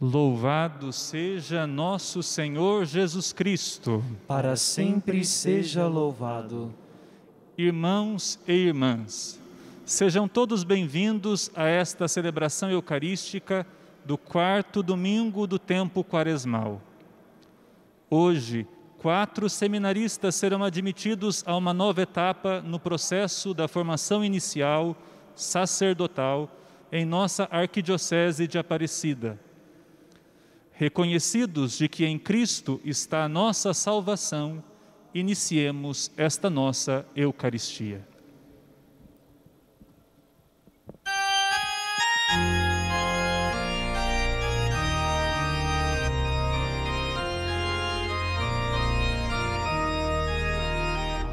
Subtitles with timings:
[0.00, 4.04] Louvado seja nosso Senhor Jesus Cristo.
[4.28, 6.72] Para sempre seja louvado.
[7.56, 9.40] Irmãos e irmãs,
[9.84, 13.66] sejam todos bem-vindos a esta celebração eucarística
[14.04, 16.80] do quarto domingo do tempo quaresmal.
[18.08, 18.68] Hoje,
[18.98, 24.96] quatro seminaristas serão admitidos a uma nova etapa no processo da formação inicial
[25.34, 26.48] sacerdotal
[26.92, 29.47] em nossa Arquidiocese de Aparecida.
[30.78, 34.62] Reconhecidos de que em Cristo está a nossa salvação,
[35.12, 38.06] iniciemos esta nossa Eucaristia.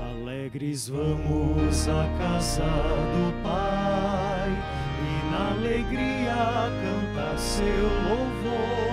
[0.10, 6.34] Alegres vamos à casa do Pai e na alegria
[6.82, 8.85] cantar seu louvor.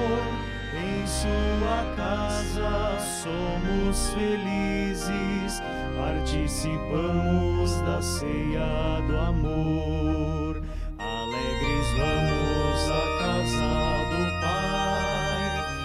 [1.20, 5.60] Sua casa somos felizes,
[5.94, 10.62] participamos da ceia do amor.
[10.98, 13.72] Alegres vamos à casa
[14.10, 15.42] do Pai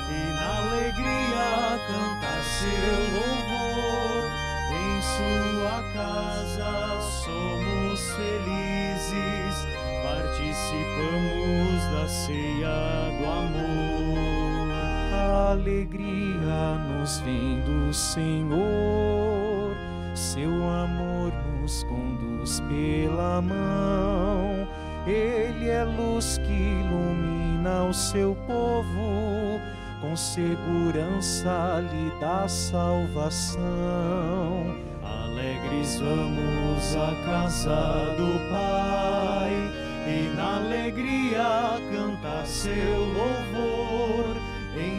[0.10, 1.48] e na alegria
[1.88, 4.24] cantar seu louvor.
[4.72, 9.56] Em sua casa somos felizes,
[10.04, 13.87] participamos da ceia do amor.
[15.48, 18.58] Alegria nos vem do Senhor,
[20.14, 21.32] seu amor
[21.62, 24.68] nos conduz pela mão.
[25.08, 29.62] Ele é luz que ilumina o seu povo,
[30.02, 33.64] com segurança lhe dá salvação.
[35.02, 39.54] Alegres vamos à casa do Pai
[40.10, 43.77] e na alegria cantar seu louvor.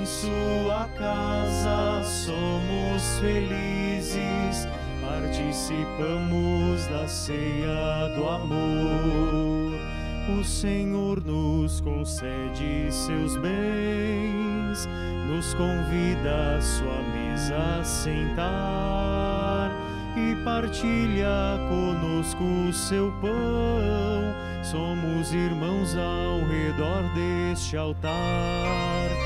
[0.09, 4.67] Sua casa somos felizes,
[5.03, 9.79] participamos da ceia do amor.
[10.41, 14.89] O Senhor nos concede seus bens,
[15.29, 19.71] nos convida a sua mesa a sentar
[20.17, 23.29] e partilha conosco o seu pão.
[24.65, 29.18] Somos irmãos ao redor deste altar.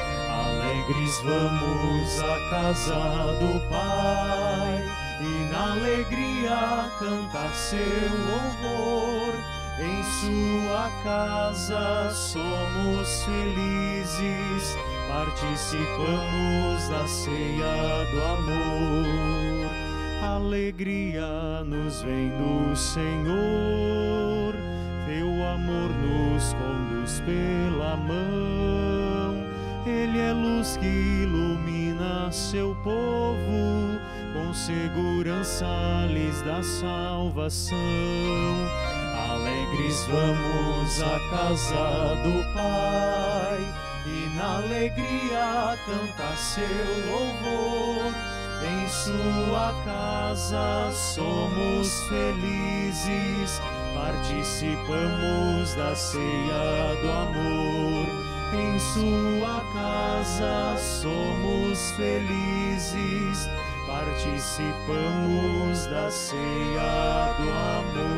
[0.82, 4.82] Alegres vamos à casa do Pai
[5.20, 9.32] e na alegria cantar seu louvor.
[9.78, 14.76] Em sua casa somos felizes,
[15.06, 19.70] participamos da ceia do amor.
[20.36, 24.52] Alegria nos vem do Senhor,
[25.06, 28.91] teu amor nos conduz pela mão.
[29.84, 33.98] Ele é luz que ilumina seu povo,
[34.32, 35.66] com segurança
[36.08, 37.76] lhes dá salvação.
[39.28, 43.58] Alegres vamos à casa do Pai
[44.06, 46.62] e na alegria cantar seu
[47.10, 48.12] louvor.
[48.64, 53.60] Em sua casa somos felizes,
[53.96, 58.21] participamos da ceia do amor.
[58.54, 63.48] Em sua casa somos felizes,
[63.86, 68.12] participamos da ceia do amor.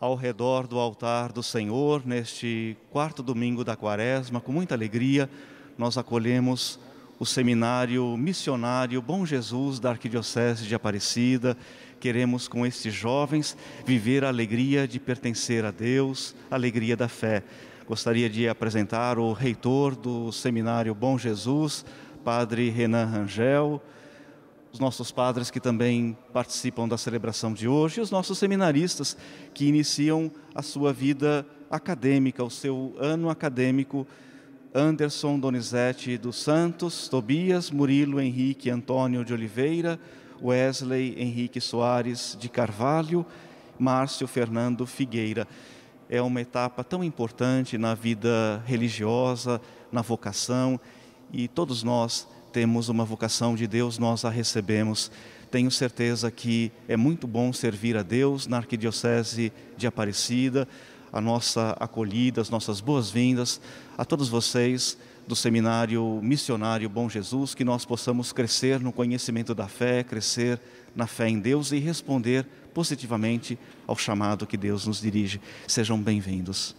[0.00, 5.28] Ao redor do altar do Senhor, neste quarto domingo da quaresma, com muita alegria,
[5.76, 6.80] nós acolhemos
[7.18, 11.58] o seminário missionário Bom Jesus da Arquidiocese de Aparecida.
[11.98, 17.42] Queremos, com estes jovens, viver a alegria de pertencer a Deus, a alegria da fé.
[17.86, 21.84] Gostaria de apresentar o reitor do seminário Bom Jesus,
[22.24, 23.80] Padre Renan Rangel,
[24.72, 29.16] os nossos padres que também participam da celebração de hoje, e os nossos seminaristas
[29.54, 34.06] que iniciam a sua vida acadêmica, o seu ano acadêmico
[34.74, 39.98] Anderson Donizete dos Santos, Tobias Murilo Henrique Antônio de Oliveira,
[40.42, 43.24] Wesley Henrique Soares de Carvalho,
[43.78, 45.46] Márcio Fernando Figueira.
[46.08, 49.60] É uma etapa tão importante na vida religiosa,
[49.90, 50.80] na vocação,
[51.32, 55.10] e todos nós temos uma vocação de Deus, nós a recebemos.
[55.50, 60.66] Tenho certeza que é muito bom servir a Deus na Arquidiocese de Aparecida
[61.12, 63.60] a nossa acolhida, as nossas boas-vindas
[63.96, 69.66] a todos vocês do Seminário Missionário Bom Jesus, que nós possamos crescer no conhecimento da
[69.66, 70.60] fé, crescer
[70.94, 75.40] na fé em Deus e responder positivamente ao chamado que Deus nos dirige.
[75.66, 76.76] Sejam bem-vindos.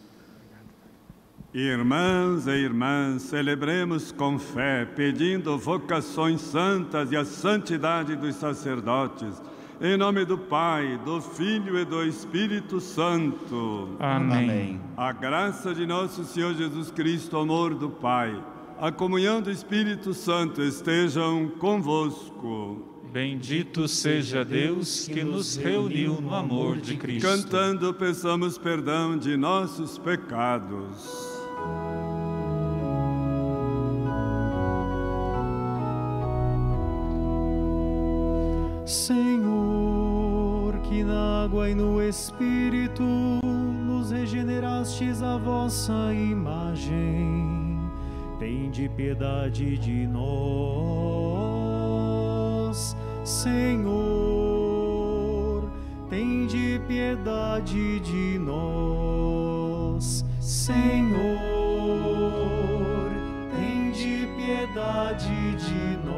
[1.54, 9.42] Irmãs e irmãs, celebremos com fé, pedindo vocações santas e a santidade dos sacerdotes.
[9.80, 13.96] Em nome do Pai, do Filho e do Espírito Santo.
[14.00, 14.82] Amém.
[14.98, 18.36] A graça de nosso Senhor Jesus Cristo, o amor do Pai,
[18.80, 22.82] a comunhão do Espírito Santo estejam convosco.
[23.14, 27.28] Bendito seja Deus que nos reuniu no amor de Cristo.
[27.28, 31.38] Cantando, peçamos perdão de nossos pecados.
[38.88, 39.27] Senhor, na
[41.48, 43.04] água e no Espírito
[43.42, 47.80] nos regenerastes a vossa imagem,
[48.38, 50.28] tende piedade de nós.
[53.24, 53.88] Senhor,
[56.10, 60.26] tende piedade de nós.
[60.42, 61.16] Senhor,
[63.56, 66.18] tende piedade de nós.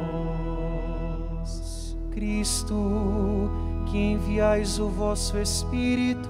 [2.10, 3.59] Cristo,
[3.90, 6.30] que enviais o vosso Espírito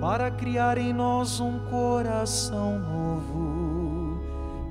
[0.00, 4.20] para criar em nós um coração novo,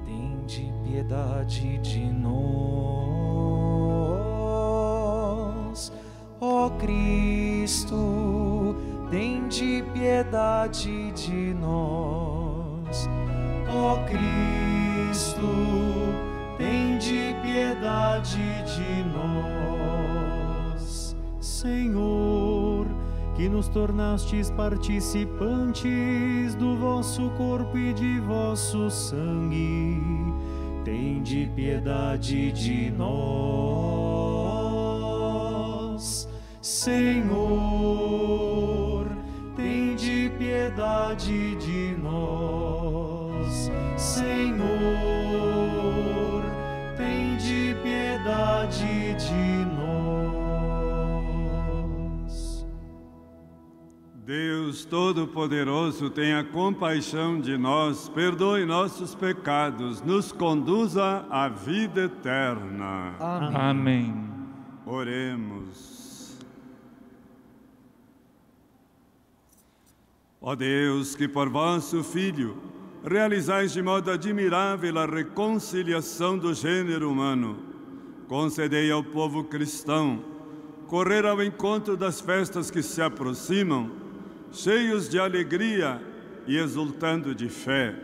[0.06, 2.32] tende piedade de nós.
[6.40, 8.76] Ó Cristo,
[9.10, 13.10] tende piedade de nós.
[13.74, 15.42] Ó Cristo,
[16.58, 19.61] tende piedade de nós.
[21.62, 22.88] Senhor,
[23.36, 30.02] que nos tornastes participantes do vosso corpo e de vosso sangue,
[30.84, 33.08] tende piedade de nós.
[36.60, 37.28] Senhor,
[39.56, 43.70] tende piedade de nós.
[43.98, 44.66] Senhor,
[46.98, 49.71] tende piedade de nós.
[54.32, 63.14] Deus Todo-Poderoso, tenha compaixão de nós, perdoe nossos pecados, nos conduza à vida eterna.
[63.20, 64.16] Amém.
[64.86, 66.40] Oremos.
[70.40, 72.58] Ó Deus, que por vosso Filho
[73.04, 77.60] realizais de modo admirável a reconciliação do gênero humano,
[78.30, 80.24] concedei ao povo cristão
[80.92, 83.90] correr ao encontro das festas que se aproximam,
[84.52, 86.02] cheios de alegria
[86.46, 87.96] e exultando de fé.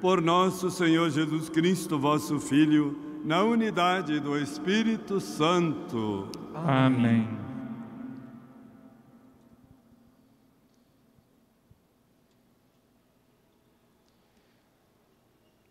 [0.00, 6.28] Por nosso Senhor Jesus Cristo, vosso Filho, na unidade do Espírito Santo.
[6.54, 7.28] Amém.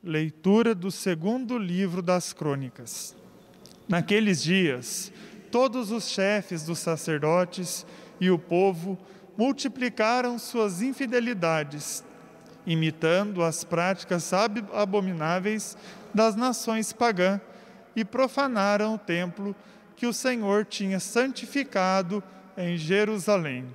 [0.04, 3.16] Leitura do segundo livro das Crônicas.
[3.88, 5.12] Naqueles dias,
[5.52, 7.86] todos os chefes dos sacerdotes
[8.20, 8.98] e o povo
[9.40, 12.04] multiplicaram suas infidelidades,
[12.68, 15.78] imitando as práticas ab- abomináveis
[16.14, 17.40] das nações pagãs
[17.96, 19.56] e profanaram o templo
[19.96, 22.22] que o Senhor tinha santificado
[22.58, 23.66] em Jerusalém.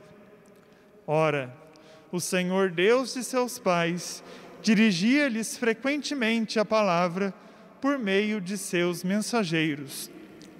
[1.06, 1.50] Ora,
[2.12, 4.22] o Senhor Deus de seus pais
[4.60, 7.32] dirigia-lhes frequentemente a palavra
[7.80, 10.10] por meio de seus mensageiros,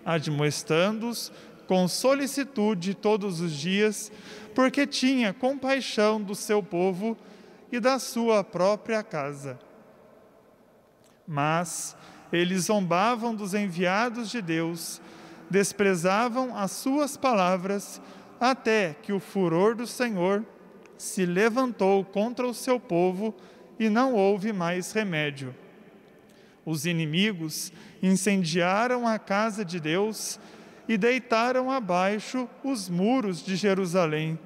[0.02, 1.30] admoestando-os
[1.66, 4.12] com solicitude todos os dias,
[4.54, 7.16] porque tinha compaixão do seu povo
[7.73, 9.58] e da sua própria casa.
[11.26, 11.96] Mas
[12.32, 15.00] eles zombavam dos enviados de Deus,
[15.50, 18.00] desprezavam as suas palavras,
[18.40, 20.44] até que o furor do Senhor
[20.96, 23.34] se levantou contra o seu povo
[23.78, 25.54] e não houve mais remédio.
[26.64, 30.38] Os inimigos incendiaram a casa de Deus
[30.88, 34.38] e deitaram abaixo os muros de Jerusalém.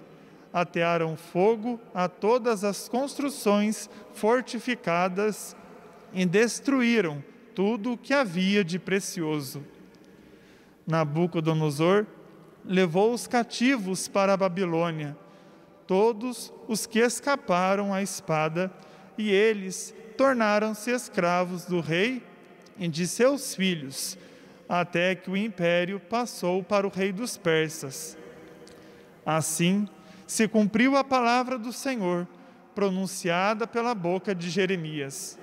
[0.52, 5.54] Atearam fogo a todas as construções fortificadas
[6.12, 7.22] e destruíram
[7.54, 9.64] tudo o que havia de precioso.
[10.86, 12.06] Nabucodonosor
[12.64, 15.16] levou os cativos para a Babilônia,
[15.86, 18.72] todos os que escaparam à espada,
[19.16, 22.22] e eles tornaram-se escravos do rei
[22.78, 24.16] e de seus filhos,
[24.68, 28.16] até que o império passou para o rei dos persas.
[29.24, 29.88] Assim,
[30.26, 32.28] se cumpriu a palavra do Senhor,
[32.74, 35.38] pronunciada pela boca de Jeremias.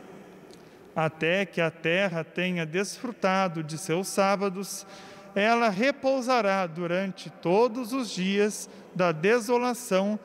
[0.96, 4.86] Até que a terra tenha desfrutado de seus sábados,
[5.34, 10.18] ela repousará durante todos os dias da desolação,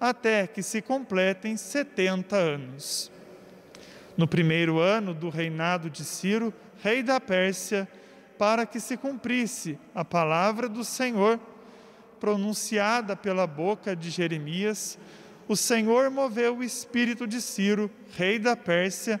[0.00, 3.10] até que se completem setenta anos.
[4.16, 7.88] no primeiro ano do reinado de Ciro, rei da Pérsia,
[8.38, 11.38] para que se cumprisse a palavra do Senhor
[12.18, 14.98] pronunciada pela boca de Jeremias,
[15.46, 19.20] o Senhor moveu o espírito de Ciro, rei da Pérsia,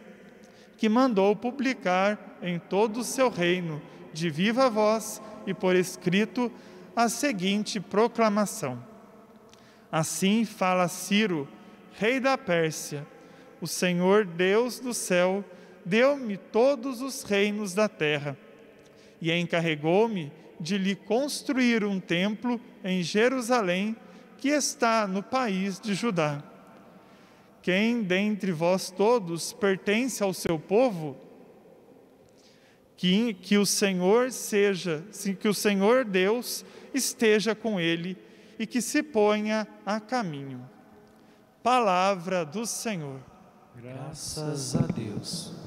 [0.78, 3.80] que mandou publicar em todo o seu reino,
[4.12, 6.50] de viva voz e por escrito,
[6.96, 8.82] a seguinte proclamação:
[9.92, 11.46] Assim fala Ciro,
[11.92, 13.06] rei da Pérsia:
[13.60, 15.44] O Senhor Deus do céu
[15.84, 18.38] deu-me todos os reinos da terra
[19.20, 23.96] e encarregou-me de lhe construir um templo em Jerusalém,
[24.38, 26.42] que está no país de Judá.
[27.62, 31.16] Quem dentre vós todos pertence ao seu povo,
[32.96, 35.02] que, que o Senhor seja,
[35.40, 38.16] que o Senhor Deus esteja com ele
[38.58, 40.68] e que se ponha a caminho.
[41.62, 43.20] Palavra do Senhor.
[43.76, 45.63] Graças a Deus.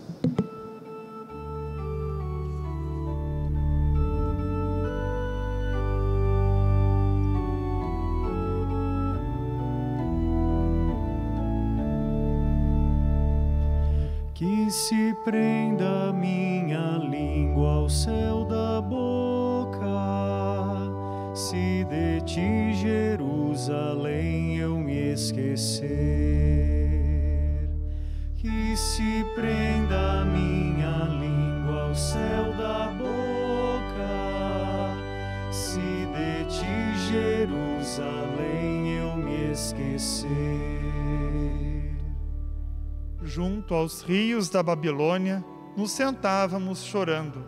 [14.67, 19.79] Que se prenda minha língua ao céu da boca,
[21.33, 25.87] se de ti, Jerusalém, eu me esquecer.
[28.35, 34.03] Que se prenda minha língua ao céu da boca,
[35.49, 40.67] se de ti, Jerusalém, eu me esquecer
[43.27, 45.43] junto aos rios da Babilônia,
[45.75, 47.45] nos sentávamos chorando,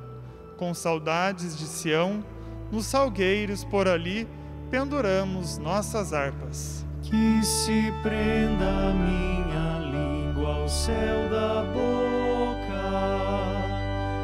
[0.58, 2.24] com saudades de Sião,
[2.72, 4.28] nos salgueiros por ali
[4.70, 6.86] penduramos nossas harpas.
[7.02, 12.84] Que se prenda minha língua ao céu da boca,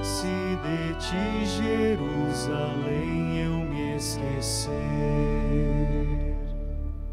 [0.04, 0.28] se
[0.62, 4.76] de ti, Jerusalém, eu me esquecer.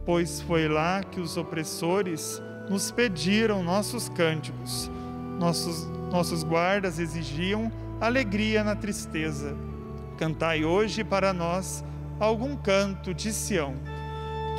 [0.05, 4.91] Pois foi lá que os opressores nos pediram nossos cânticos.
[5.39, 9.55] Nossos, nossos guardas exigiam alegria na tristeza.
[10.19, 11.85] Cantai hoje para nós
[12.19, 13.75] algum canto de Sião.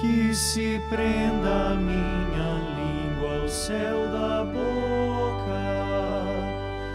[0.02, 5.44] Que se prenda a minha língua ao céu da boca,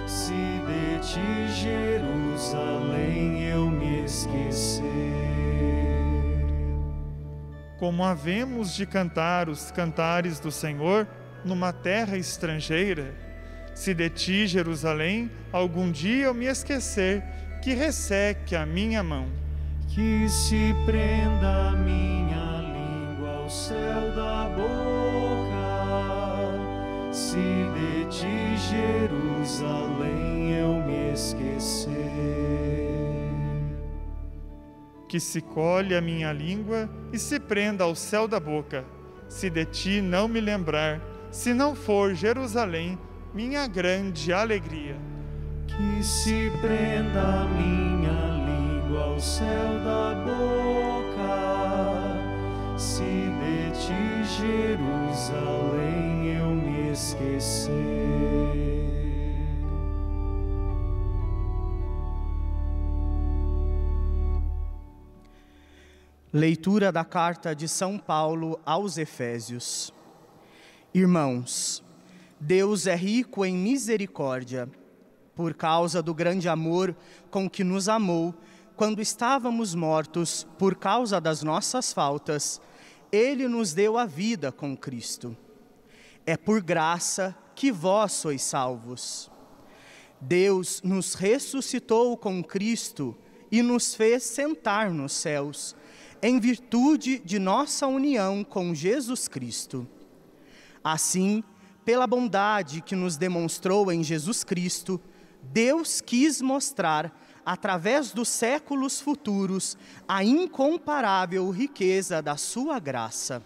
[0.07, 5.28] se de ti, Jerusalém, eu me esquecer
[7.79, 11.07] como havemos de cantar os cantares do Senhor
[11.45, 13.15] numa terra estrangeira,
[13.75, 17.23] se de ti, Jerusalém, algum dia eu me esquecer,
[17.63, 19.29] que resseque a minha mão.
[19.89, 25.55] Que se prenda a minha língua ao céu da boca,
[27.13, 32.08] se de ti, Jerusalém, eu me esquecer
[35.09, 38.85] que se colhe a minha língua e se prenda ao céu da boca,
[39.29, 41.00] se de ti não me lembrar,
[41.31, 42.99] se não for Jerusalém,
[43.33, 44.97] minha grande alegria.
[45.67, 48.11] Que se prenda a minha
[48.47, 51.38] língua ao céu da boca,
[52.77, 58.18] se de ti, Jerusalém, eu me esquecer.
[66.31, 69.95] Leitura da carta de São Paulo aos Efésios.
[70.93, 71.83] Irmãos,
[72.39, 74.69] Deus é rico em misericórdia,
[75.35, 76.95] por causa do grande amor
[77.31, 78.35] com que nos amou,
[78.77, 82.61] quando estávamos mortos por causa das nossas faltas,
[83.11, 85.35] Ele nos deu a vida com Cristo.
[86.27, 89.31] É por graça que vós sois salvos.
[90.21, 93.17] Deus nos ressuscitou com Cristo
[93.51, 95.75] e nos fez sentar nos céus
[96.23, 99.87] em virtude de nossa união com Jesus Cristo.
[100.83, 101.43] Assim,
[101.85, 105.01] pela bondade que nos demonstrou em Jesus Cristo,
[105.43, 113.43] Deus quis mostrar, através dos séculos futuros, a incomparável riqueza da Sua graça.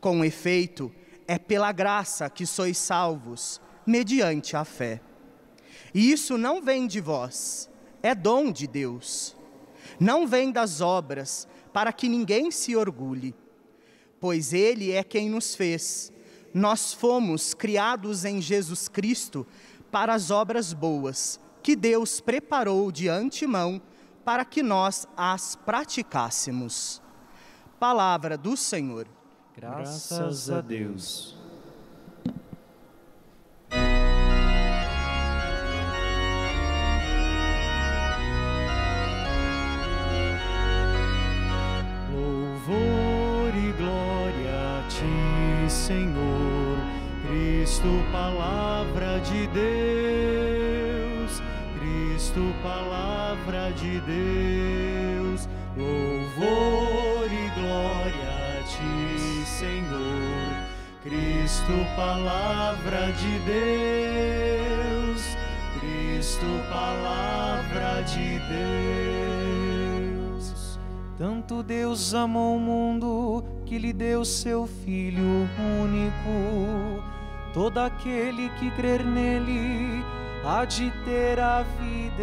[0.00, 0.92] Com efeito,
[1.26, 5.00] é pela graça que sois salvos, mediante a fé.
[5.92, 7.68] E isso não vem de vós,
[8.02, 9.35] é dom de Deus
[9.98, 13.34] não vem das obras, para que ninguém se orgulhe,
[14.20, 16.12] pois Ele é quem nos fez.
[16.52, 19.46] Nós fomos criados em Jesus Cristo
[19.90, 23.80] para as obras boas, que Deus preparou de antemão
[24.24, 27.02] para que nós as praticássemos.
[27.78, 29.06] Palavra do Senhor.
[29.54, 31.36] Graças a Deus.
[47.76, 51.42] Cristo, palavra de Deus,
[51.78, 60.56] Cristo, palavra de Deus, louvor e glória a ti, Senhor.
[61.04, 65.36] Cristo, palavra de Deus,
[65.78, 68.40] Cristo, palavra de
[70.38, 70.80] Deus.
[71.18, 75.46] Tanto Deus amou o mundo que lhe deu seu Filho
[75.84, 77.15] único
[77.56, 80.04] Todo aquele que crer nele
[80.44, 82.22] há de ter a vida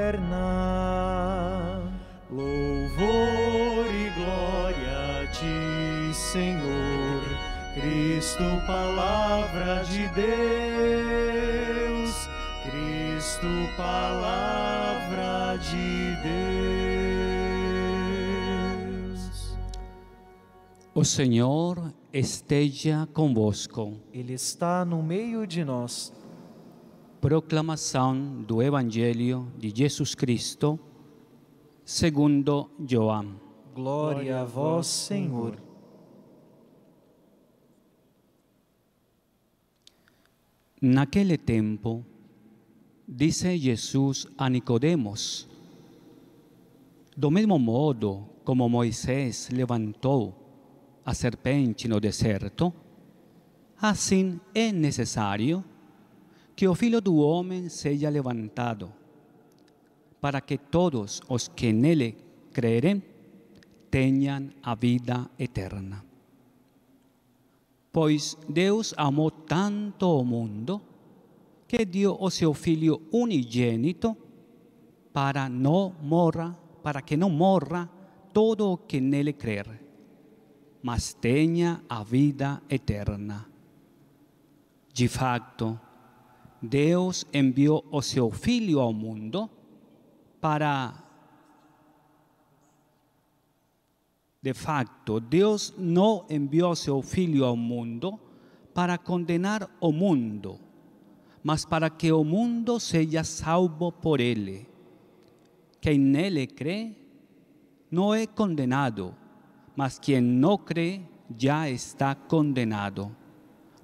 [0.00, 1.80] eterna.
[2.28, 7.22] Louvor e glória a ti, Senhor,
[7.76, 12.28] Cristo, palavra de Deus,
[12.64, 13.46] Cristo,
[13.76, 16.16] palavra de
[19.14, 19.56] Deus.
[20.92, 23.94] O Senhor esteja convosco.
[24.12, 26.12] Ele está no meio de nós.
[27.20, 30.78] Proclamação do Evangelho de Jesus Cristo,
[31.84, 33.34] segundo João.
[33.74, 35.58] Glória a vós, Senhor.
[40.80, 42.04] Naquele tempo,
[43.08, 45.48] disse Jesus a Nicodemos:
[47.16, 50.43] Do mesmo modo como Moisés levantou
[51.04, 52.72] a serpente no deserto,
[53.80, 55.64] assim é necessário
[56.56, 58.92] que o Filho do Homem seja levantado,
[60.20, 62.16] para que todos os que nele
[62.52, 63.02] crerem
[63.90, 66.04] tenham a vida eterna.
[67.92, 70.80] Pois Deus amou tanto o mundo
[71.68, 74.16] que deu o seu Filho unigênito
[75.12, 77.88] para não morra, para que não morra
[78.32, 79.83] todo o que nele crer,
[80.84, 83.48] mas tenha a vida eterna.
[84.92, 85.80] De facto,
[86.60, 89.48] Deus enviou o seu Filho ao mundo
[90.42, 90.92] para.
[94.42, 98.20] De facto, Deus não enviou seu Filho ao mundo
[98.74, 100.60] para condenar o mundo,
[101.42, 104.68] mas para que o mundo seja salvo por ele.
[105.80, 106.92] Quem nele crê
[107.90, 109.23] não é condenado,
[109.76, 111.00] mas quem não crê
[111.36, 113.14] já está condenado,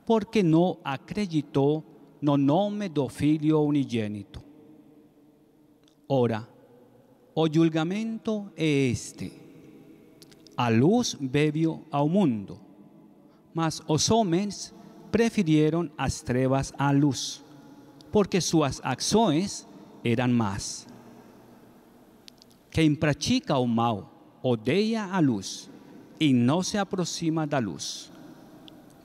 [0.06, 1.84] porque não acreditou
[2.20, 4.42] no nome do Filho unigênito.
[6.08, 6.48] Ora,
[7.34, 9.32] o julgamento é este.
[10.56, 12.58] A luz veio ao mundo,
[13.54, 14.74] mas os homens
[15.10, 17.42] preferiram as trevas à luz,
[18.12, 19.66] porque suas ações
[20.04, 20.86] eram más.
[22.70, 25.70] Quem pratica o mal odeia a luz
[26.20, 28.12] e não se aproxima da luz,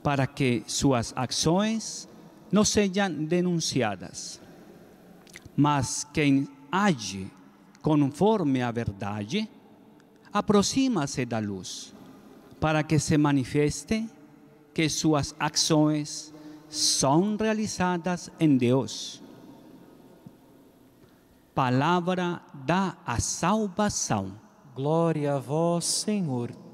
[0.02, 2.06] para que suas ações
[2.52, 4.40] não sejam denunciadas.
[5.56, 7.30] Mas quem age
[7.86, 9.48] conforme a verdade,
[10.32, 11.94] aproxima-se da luz,
[12.58, 14.10] para que se manifeste
[14.74, 16.34] que suas ações
[16.68, 19.22] são realizadas em Deus.
[21.54, 24.32] Palavra da salvação.
[24.74, 26.65] Glória a vós, Senhor.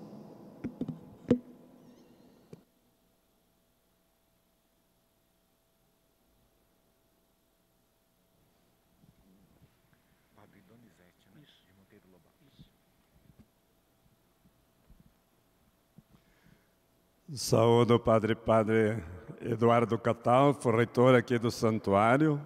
[17.35, 19.03] Saúdo o Padre Padre
[19.41, 22.39] Eduardo Catalfo, reitor aqui do Santuário.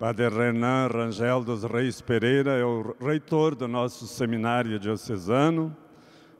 [0.00, 5.76] Padre Renan Rangel dos Reis Pereira é o reitor do nosso seminário diocesano.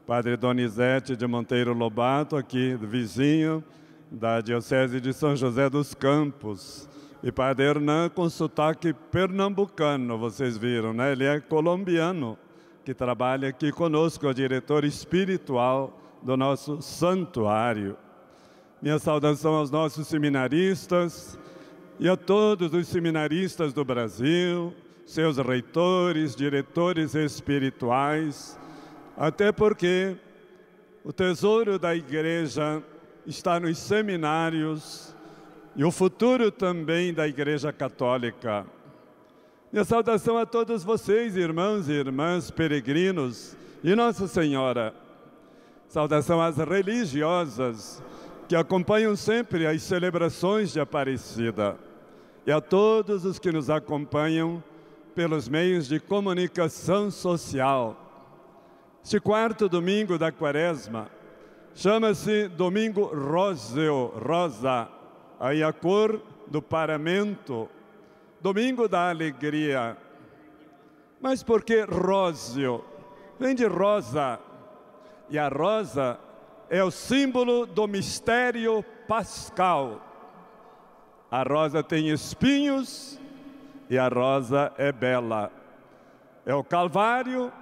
[0.05, 3.63] Padre Donizete de Monteiro Lobato, aqui vizinho
[4.11, 6.89] da Diocese de São José dos Campos.
[7.23, 11.13] E Padre Hernan com sotaque pernambucano, vocês viram, né?
[11.13, 12.37] Ele é colombiano,
[12.85, 17.97] que trabalha aqui conosco, é o diretor espiritual do nosso santuário.
[18.83, 21.39] Minha saudação aos nossos seminaristas
[22.01, 24.75] e a todos os seminaristas do Brasil,
[25.07, 28.59] seus reitores, diretores espirituais,
[29.17, 30.17] até porque
[31.05, 32.83] o tesouro da igreja
[33.25, 35.15] está nos seminários
[35.77, 38.67] e o futuro também da Igreja Católica.
[39.73, 45.06] Minha saudação a todos vocês, irmãos e irmãs, peregrinos e Nossa Senhora
[45.89, 48.03] Saudação às religiosas
[48.49, 51.77] que acompanham sempre as celebrações de Aparecida
[52.47, 54.63] e a todos os que nos acompanham
[55.15, 57.97] pelos meios de comunicação social.
[59.03, 61.09] Este quarto domingo da quaresma
[61.75, 64.89] chama-se Domingo Róseo, rosa,
[65.41, 67.69] aí a cor do paramento.
[68.41, 69.97] domingo da alegria.
[71.21, 72.85] Mas por que róseo?
[73.41, 74.39] Vem de rosa.
[75.29, 76.19] E a rosa
[76.69, 80.01] é o símbolo do mistério pascal.
[81.31, 83.21] A rosa tem espinhos
[83.91, 85.51] e a rosa é bela.
[86.45, 87.53] É o Calvário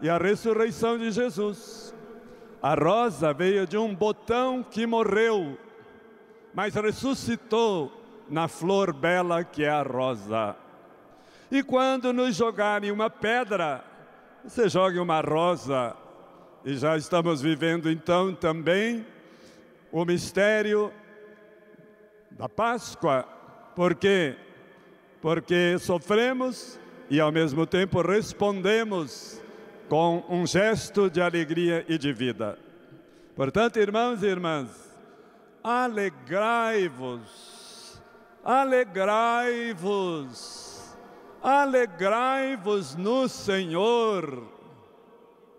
[0.00, 1.94] e a ressurreição de Jesus.
[2.62, 5.58] A rosa veio de um botão que morreu,
[6.54, 7.92] mas ressuscitou
[8.28, 10.56] na flor bela que é a rosa.
[11.50, 13.84] E quando nos jogarem uma pedra,
[14.42, 15.94] você jogue uma rosa.
[16.64, 19.04] E já estamos vivendo então também
[19.92, 20.90] o mistério
[22.30, 23.24] da Páscoa.
[23.76, 24.34] Por quê?
[25.20, 29.42] Porque sofremos e ao mesmo tempo respondemos
[29.90, 32.58] com um gesto de alegria e de vida.
[33.36, 34.70] Portanto, irmãos e irmãs,
[35.62, 37.20] alegrai-vos,
[38.42, 39.84] alegrai-vos,
[41.42, 44.48] alegrai-vos no Senhor.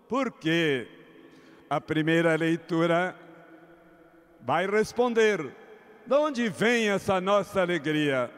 [0.08, 0.95] Porque
[1.68, 3.14] a primeira leitura
[4.40, 5.54] vai responder:
[6.06, 8.30] de onde vem essa nossa alegria?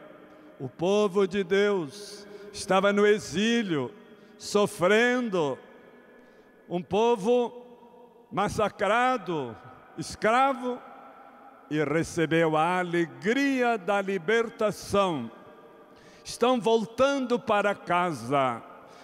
[0.59, 3.93] O povo de Deus estava no exílio,
[4.37, 5.57] sofrendo,
[6.67, 9.55] um povo massacrado,
[9.97, 10.79] escravo,
[11.69, 15.31] e recebeu a alegria da libertação.
[16.25, 18.61] Estão voltando para casa,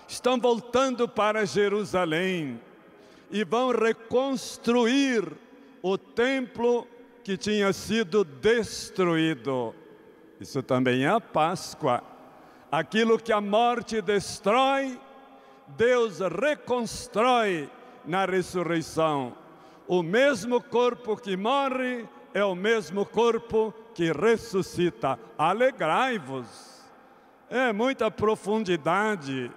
[0.07, 2.59] estão voltando para Jerusalém
[3.31, 5.31] e vão reconstruir
[5.81, 6.87] o templo
[7.23, 9.73] que tinha sido destruído.
[10.39, 12.03] Isso também é a Páscoa.
[12.71, 14.99] Aquilo que a morte destrói,
[15.67, 17.69] Deus reconstrói
[18.05, 19.35] na ressurreição.
[19.87, 25.17] O mesmo corpo que morre é o mesmo corpo que ressuscita.
[25.37, 26.83] Alegrai-vos.
[27.49, 29.51] É muita profundidade.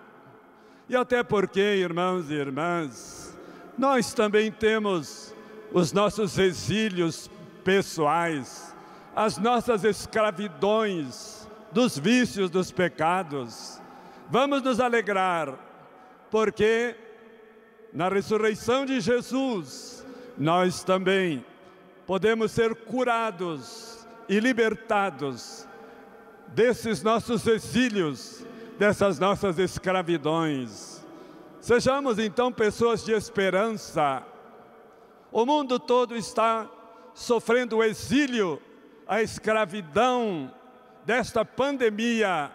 [0.89, 3.38] E até porque, irmãos e irmãs,
[3.79, 5.35] nós também temos
[5.73, 7.31] os nossos exílios
[7.62, 8.75] pessoais,
[9.14, 13.81] as nossas escravidões dos vícios, dos pecados.
[14.29, 15.55] Vamos nos alegrar,
[16.31, 16.97] porque
[17.93, 20.05] na ressurreição de Jesus,
[20.37, 21.45] nós também
[22.07, 25.67] podemos ser curados e libertados
[26.49, 28.45] desses nossos exílios,
[28.79, 30.98] dessas nossas escravidões.
[31.61, 34.23] Sejamos então pessoas de esperança.
[35.31, 36.71] O mundo todo está
[37.12, 38.62] sofrendo o exílio,
[39.07, 40.53] a escravidão
[41.05, 42.51] desta pandemia,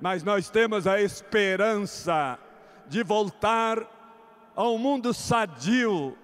[0.00, 2.38] mas nós temos a esperança
[2.86, 3.88] de voltar
[4.54, 6.16] a um mundo sadio,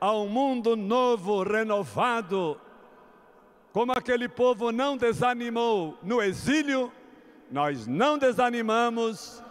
[0.00, 2.60] a um mundo novo, renovado.
[3.72, 6.92] Como aquele povo não desanimou no exílio,
[7.50, 9.42] nós não desanimamos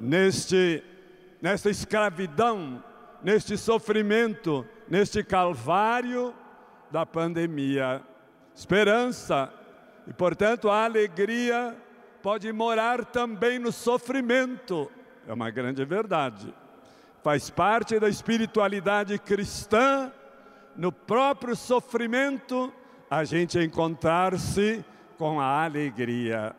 [0.00, 0.82] neste,
[1.40, 2.82] nesta escravidão,
[3.22, 6.34] neste sofrimento, neste calvário
[6.90, 8.02] da pandemia.
[8.54, 9.52] Esperança
[10.06, 11.76] e, portanto, a alegria
[12.22, 14.90] pode morar também no sofrimento.
[15.26, 16.52] É uma grande verdade.
[17.22, 20.12] Faz parte da espiritualidade cristã,
[20.76, 22.72] no próprio sofrimento,
[23.10, 24.84] a gente encontrar-se
[25.16, 26.54] com a alegria.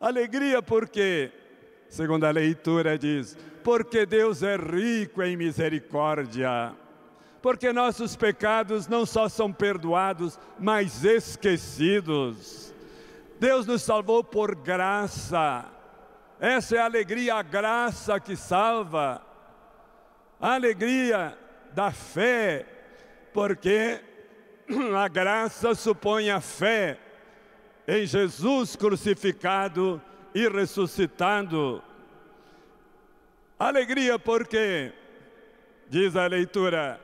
[0.00, 1.30] Alegria porque,
[1.88, 6.74] segundo a leitura diz, porque Deus é rico em misericórdia.
[7.40, 12.74] Porque nossos pecados não só são perdoados, mas esquecidos.
[13.38, 15.64] Deus nos salvou por graça.
[16.40, 19.22] Essa é a alegria, a graça que salva.
[20.40, 21.36] A alegria
[21.72, 22.66] da fé,
[23.32, 24.00] porque
[24.96, 26.98] a graça supõe a fé
[27.86, 30.02] em Jesus crucificado
[30.38, 31.82] e ressuscitado.
[33.58, 34.92] Alegria porque,
[35.88, 37.00] diz a leitura,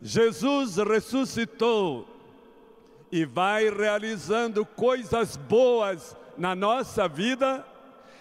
[0.00, 2.06] Jesus ressuscitou
[3.10, 7.66] e vai realizando coisas boas na nossa vida,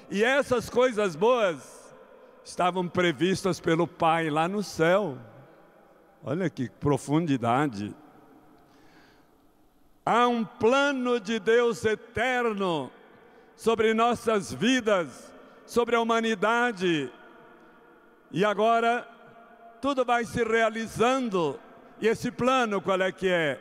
[0.09, 1.95] e essas coisas boas
[2.43, 5.15] estavam previstas pelo Pai lá no céu.
[6.23, 7.95] Olha que profundidade.
[10.03, 12.91] Há um plano de Deus eterno
[13.61, 15.31] sobre nossas vidas,
[15.67, 17.11] sobre a humanidade.
[18.31, 19.07] E agora
[19.79, 21.59] tudo vai se realizando.
[22.01, 23.59] E esse plano qual é que é?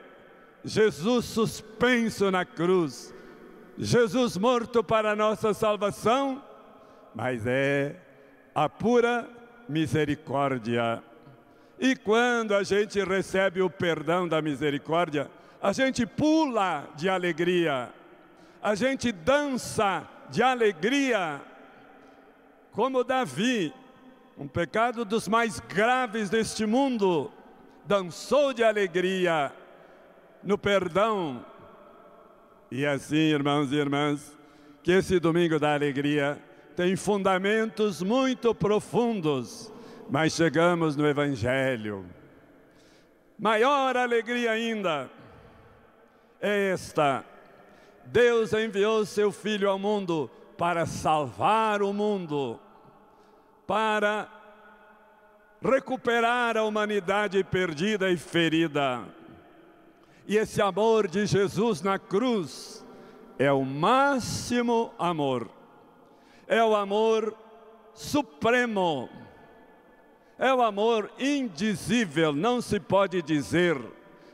[0.64, 3.14] Jesus suspenso na cruz.
[3.76, 6.42] Jesus morto para a nossa salvação,
[7.14, 7.94] mas é
[8.54, 9.28] a pura
[9.68, 11.02] misericórdia.
[11.78, 17.92] E quando a gente recebe o perdão da misericórdia, a gente pula de alegria,
[18.62, 21.40] a gente dança de alegria,
[22.72, 23.72] como Davi,
[24.38, 27.30] um pecado dos mais graves deste mundo,
[27.84, 29.52] dançou de alegria
[30.42, 31.44] no perdão.
[32.70, 34.38] E assim, irmãos e irmãs,
[34.82, 36.40] que esse domingo da alegria
[36.76, 39.72] tem fundamentos muito profundos,
[40.08, 42.06] mas chegamos no Evangelho.
[43.38, 45.10] Maior alegria ainda
[46.40, 47.24] é esta:
[48.06, 52.58] Deus enviou seu Filho ao mundo para salvar o mundo,
[53.66, 54.28] para
[55.62, 59.04] recuperar a humanidade perdida e ferida.
[60.26, 62.84] E esse amor de Jesus na cruz
[63.38, 65.48] é o máximo amor,
[66.46, 67.34] é o amor
[67.94, 69.08] supremo,
[70.38, 73.76] é o amor indizível, não se pode dizer,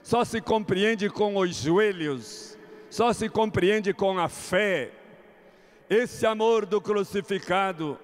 [0.03, 2.56] só se compreende com os joelhos,
[2.97, 4.91] só se compreende com a fé.
[5.87, 7.99] Esse amor do crucificado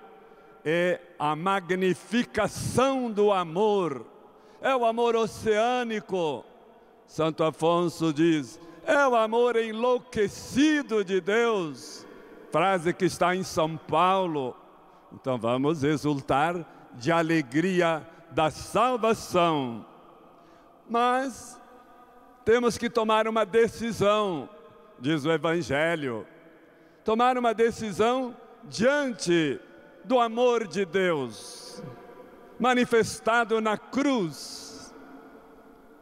[0.62, 4.04] é a magnificação do amor,
[4.60, 6.44] é o amor oceânico.
[7.06, 12.06] Santo Afonso diz: é o amor enlouquecido de Deus,
[12.50, 14.54] frase que está em São Paulo.
[15.10, 19.86] Então vamos exultar de alegria da salvação.
[20.86, 21.58] Mas
[22.44, 24.50] temos que tomar uma decisão,
[25.02, 26.24] diz o Evangelho.
[27.04, 29.60] Tomar uma decisão diante
[30.04, 31.82] do amor de Deus,
[32.58, 34.94] manifestado na cruz.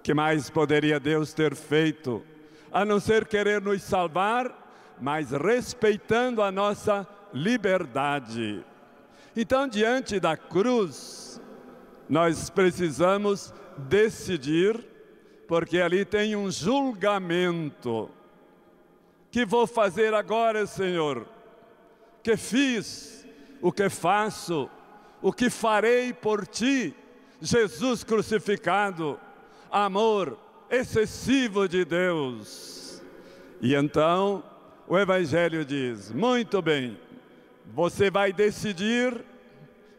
[0.02, 2.22] Que mais poderia Deus ter feito,
[2.70, 4.54] a não ser querer nos salvar,
[5.00, 8.62] mas respeitando a nossa liberdade.
[9.34, 11.40] Então, diante da cruz,
[12.06, 14.78] nós precisamos decidir,
[15.48, 18.10] porque ali tem um julgamento.
[19.30, 21.26] Que vou fazer agora, Senhor?
[22.22, 23.20] Que fiz?
[23.60, 24.70] o que faço,
[25.20, 26.94] o que farei por ti,
[27.40, 29.18] Jesus crucificado,
[29.70, 30.38] amor
[30.70, 33.02] excessivo de Deus.
[33.60, 34.42] E então
[34.88, 36.98] o Evangelho diz: muito bem,
[37.66, 39.24] você vai decidir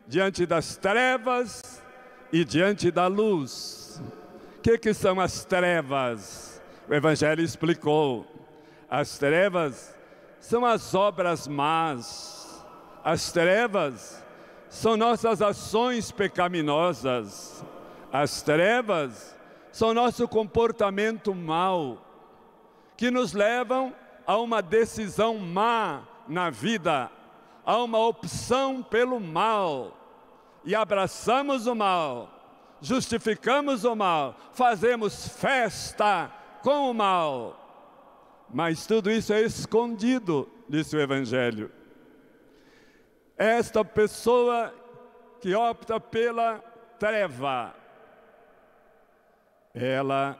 [0.07, 1.81] diante das trevas
[2.31, 4.01] e diante da luz.
[4.57, 6.61] O que, que são as trevas?
[6.87, 8.27] O Evangelho explicou.
[8.91, 9.95] As trevas
[10.41, 12.61] são as obras más,
[13.01, 14.21] as trevas
[14.67, 17.63] são nossas ações pecaminosas.
[18.11, 19.33] As trevas
[19.71, 22.05] são nosso comportamento mau,
[22.97, 23.95] que nos levam
[24.27, 27.09] a uma decisão má na vida,
[27.65, 29.97] a uma opção pelo mal.
[30.65, 32.29] E abraçamos o mal,
[32.81, 36.29] justificamos o mal, fazemos festa
[36.61, 37.60] com o mal.
[38.53, 41.71] Mas tudo isso é escondido, disse o Evangelho.
[43.37, 44.73] Esta pessoa
[45.39, 46.59] que opta pela
[46.99, 47.73] treva,
[49.73, 50.37] ela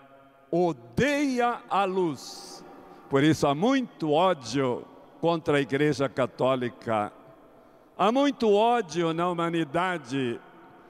[0.51, 2.63] odeia a luz.
[3.09, 4.85] Por isso há muito ódio
[5.19, 7.11] contra a Igreja Católica.
[7.97, 10.39] Há muito ódio na humanidade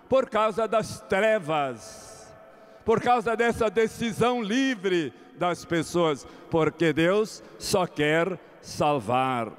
[0.10, 2.21] por causa das trevas,
[2.84, 9.52] por causa dessa decisão livre das pessoas, porque Deus só quer salvar.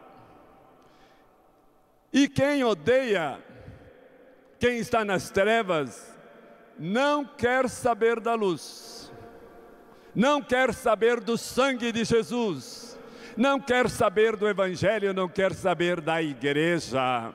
[2.12, 3.38] E quem odeia,
[4.58, 6.12] quem está nas trevas,
[6.78, 9.12] não quer saber da luz,
[10.14, 12.98] não quer saber do sangue de Jesus,
[13.36, 17.32] não quer saber do Evangelho, não quer saber da igreja.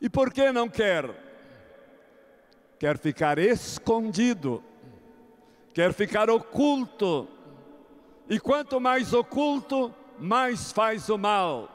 [0.00, 1.08] E por que não quer?
[2.82, 4.60] Quer ficar escondido,
[5.72, 7.28] quer ficar oculto.
[8.28, 11.72] E quanto mais oculto, mais faz o mal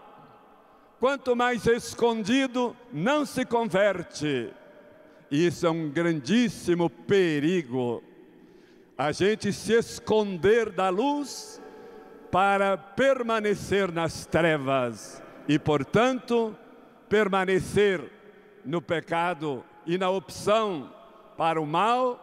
[0.99, 4.51] quanto mais escondido, não se converte.
[5.29, 8.03] Isso é um grandíssimo perigo.
[8.97, 11.61] A gente se esconder da luz
[12.31, 16.55] para permanecer nas trevas e, portanto,
[17.07, 18.01] permanecer
[18.65, 20.91] no pecado e na opção
[21.37, 22.19] para o mal.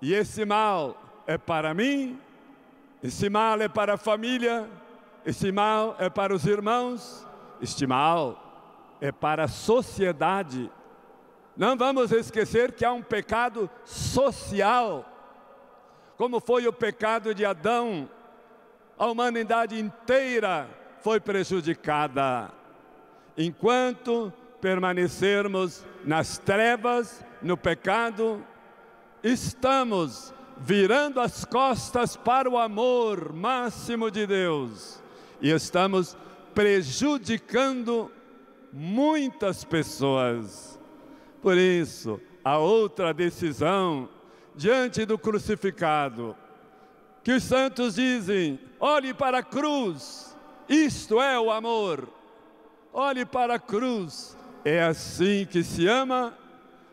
[0.00, 2.18] E esse mal é para mim,
[3.02, 4.68] esse mal é para a família,
[5.24, 7.26] esse mal é para os irmãos,
[7.60, 10.70] este mal é para a sociedade.
[11.56, 15.04] Não vamos esquecer que há um pecado social,
[16.16, 18.08] como foi o pecado de Adão.
[18.98, 20.68] A humanidade inteira
[21.02, 22.50] foi prejudicada.
[23.36, 28.44] Enquanto permanecermos nas trevas, no pecado,
[29.22, 35.02] estamos virando as costas para o amor máximo de Deus
[35.40, 36.16] e estamos
[36.54, 38.10] prejudicando
[38.72, 40.78] muitas pessoas.
[41.40, 44.08] Por isso, a outra decisão
[44.54, 46.36] diante do crucificado,
[47.22, 50.36] que os santos dizem: olhe para a cruz,
[50.68, 52.08] isto é o amor.
[52.92, 56.36] Olhe para a cruz, é assim que se ama,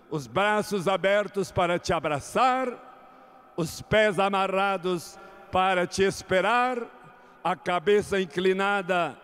[0.10, 2.70] os braços abertos para te abraçar,
[3.56, 5.18] os pés amarrados
[5.52, 6.80] para te esperar,
[7.44, 9.18] a cabeça inclinada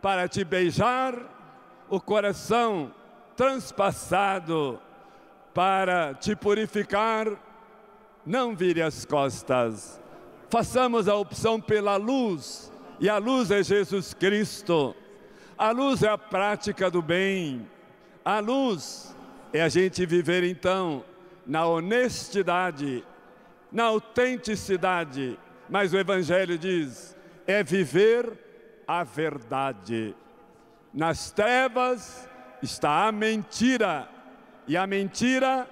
[0.00, 1.14] para te beijar,
[1.88, 2.92] o coração
[3.36, 4.80] transpassado
[5.52, 7.28] para te purificar.
[8.24, 10.00] Não vire as costas.
[10.48, 14.94] Façamos a opção pela luz, e a luz é Jesus Cristo.
[15.58, 17.68] A luz é a prática do bem.
[18.24, 19.13] A luz
[19.54, 21.04] é a gente viver então
[21.46, 23.04] na honestidade,
[23.70, 25.38] na autenticidade.
[25.70, 28.32] Mas o Evangelho diz: é viver
[28.84, 30.12] a verdade.
[30.92, 32.28] Nas trevas
[32.60, 34.08] está a mentira,
[34.66, 35.68] e a mentira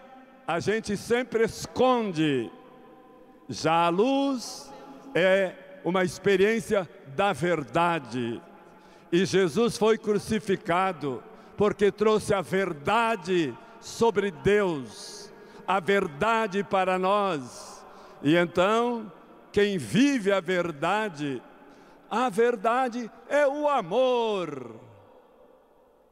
[0.47, 2.49] a gente sempre esconde.
[3.49, 4.73] Já a luz
[5.13, 8.41] é uma experiência da verdade.
[9.11, 11.21] E Jesus foi crucificado
[11.57, 15.31] porque trouxe a verdade sobre Deus,
[15.67, 17.85] a verdade para nós.
[18.23, 19.13] E então,
[19.51, 21.43] quem vive a verdade,
[22.09, 24.77] a verdade é o amor.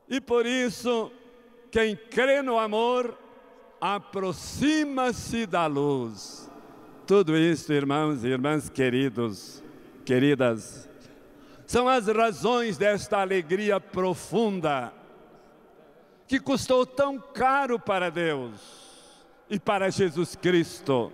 [0.08, 1.12] E por isso,
[1.70, 3.16] quem crê no amor,
[3.80, 6.50] aproxima-se da luz.
[7.06, 9.62] Tudo isso, irmãos e irmãs queridos,
[10.04, 10.88] queridas,
[11.66, 14.92] são as razões desta alegria profunda
[16.30, 18.52] que custou tão caro para Deus
[19.50, 21.12] e para Jesus Cristo,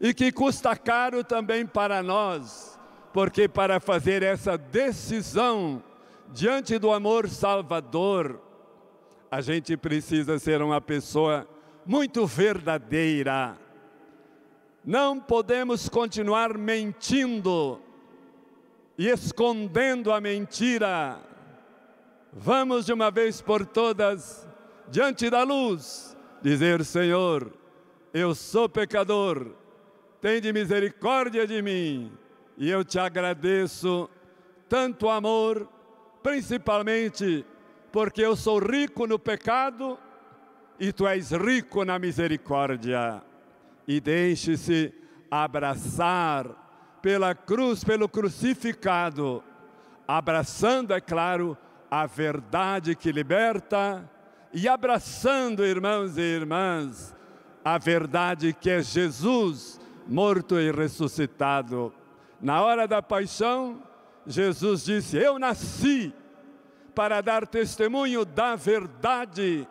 [0.00, 2.76] e que custa caro também para nós,
[3.12, 5.80] porque para fazer essa decisão
[6.32, 8.42] diante do amor salvador,
[9.30, 11.46] a gente precisa ser uma pessoa
[11.86, 13.56] muito verdadeira.
[14.84, 17.80] Não podemos continuar mentindo
[18.98, 21.16] e escondendo a mentira.
[22.36, 24.44] Vamos de uma vez por todas,
[24.88, 27.52] diante da luz, dizer: Senhor,
[28.12, 29.54] eu sou pecador,
[30.20, 32.10] de misericórdia de mim,
[32.58, 34.10] e eu te agradeço
[34.68, 35.68] tanto amor,
[36.24, 37.46] principalmente
[37.92, 39.96] porque eu sou rico no pecado
[40.80, 43.22] e tu és rico na misericórdia.
[43.86, 44.92] E deixe-se
[45.30, 46.48] abraçar
[47.00, 49.40] pela cruz, pelo crucificado,
[50.08, 51.56] abraçando, é claro,
[51.90, 54.08] a verdade que liberta
[54.52, 57.14] e abraçando, irmãos e irmãs,
[57.64, 61.92] a verdade que é Jesus morto e ressuscitado.
[62.40, 63.82] Na hora da paixão,
[64.26, 66.12] Jesus disse: Eu nasci
[66.94, 69.66] para dar testemunho da verdade,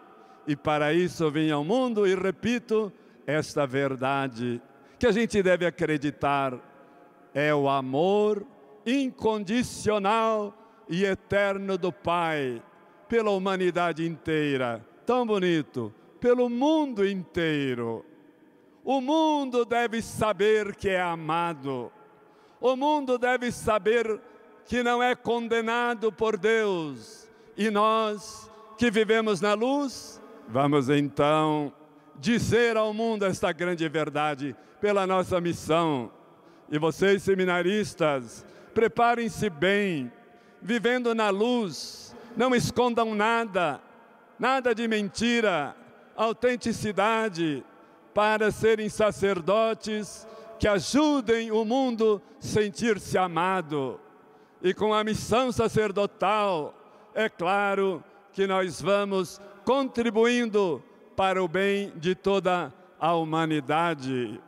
[0.45, 2.91] e para isso vim ao mundo e repito
[3.25, 4.61] esta verdade
[5.03, 6.57] que a gente deve acreditar
[7.33, 8.45] é o amor
[8.85, 10.53] incondicional
[10.93, 12.61] e eterno do Pai
[13.09, 14.85] pela humanidade inteira.
[15.07, 18.05] Tão bonito, pelo mundo inteiro.
[18.85, 21.91] O mundo deve saber que é amado.
[22.61, 24.21] O mundo deve saber
[24.67, 27.27] que não é condenado por Deus.
[27.57, 31.73] E nós que vivemos na luz, vamos então
[32.19, 36.11] dizer ao mundo esta grande verdade pela nossa missão
[36.69, 40.11] e vocês, seminaristas, preparem-se bem,
[40.63, 43.81] vivendo na luz, não escondam nada,
[44.39, 45.75] nada de mentira,
[46.15, 47.63] autenticidade,
[48.13, 50.27] para serem sacerdotes
[50.59, 53.99] que ajudem o mundo a sentir-se amado.
[54.61, 56.73] E com a missão sacerdotal,
[57.13, 60.81] é claro que nós vamos contribuindo
[61.15, 64.39] para o bem de toda a humanidade.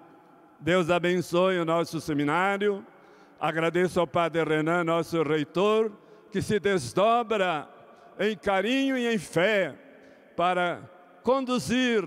[0.60, 2.86] Deus abençoe o nosso seminário.
[3.40, 5.92] Agradeço ao Padre Renan, nosso reitor,
[6.36, 7.66] que se desdobra
[8.20, 9.74] em carinho e em fé
[10.36, 10.82] para
[11.24, 12.06] conduzir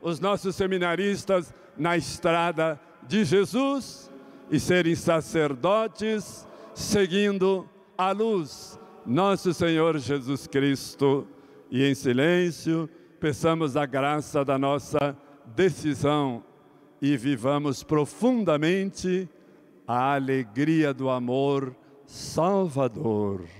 [0.00, 4.10] os nossos seminaristas na estrada de Jesus
[4.50, 7.68] e serem sacerdotes seguindo
[7.98, 11.28] a luz, nosso Senhor Jesus Cristo.
[11.70, 12.88] E em silêncio,
[13.20, 15.14] peçamos a graça da nossa
[15.54, 16.42] decisão
[16.98, 19.28] e vivamos profundamente
[19.86, 23.55] a alegria do amor salvador.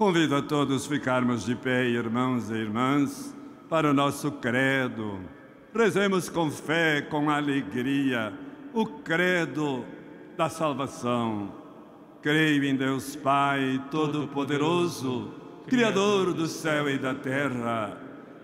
[0.00, 3.36] Convido a todos ficarmos de pé, irmãos e irmãs,
[3.68, 5.20] para o nosso credo.
[5.74, 8.32] Rezemos com fé, com alegria,
[8.72, 9.84] o credo
[10.38, 11.52] da salvação.
[12.22, 15.34] Creio em Deus Pai Todo-Poderoso,
[15.66, 18.00] Criador do céu e da terra,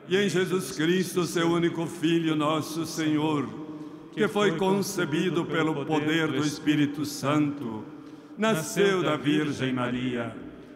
[0.07, 3.49] e em Jesus Cristo, seu único Filho, nosso Senhor,
[4.13, 7.83] que foi concebido pelo poder do Espírito Santo,
[8.37, 10.45] nasceu da Virgem Maria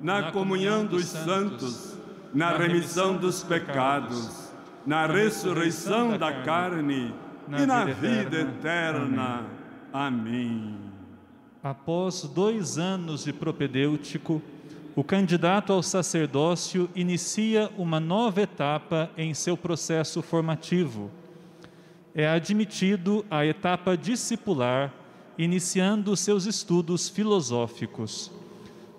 [0.00, 1.96] na comunhão dos santos,
[2.32, 4.50] na remissão dos pecados,
[4.86, 7.14] na ressurreição da carne
[7.48, 9.44] e na vida eterna.
[9.92, 10.76] Amém.
[11.62, 14.42] Após dois anos de propedêutico,
[14.94, 21.10] o candidato ao sacerdócio inicia uma nova etapa em seu processo formativo.
[22.14, 24.92] É admitido à etapa discipular,
[25.36, 28.32] iniciando seus estudos filosóficos.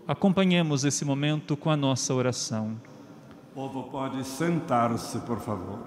[0.07, 2.79] Acompanhemos esse momento com a nossa oração.
[3.51, 5.79] O povo pode sentar-se, por favor.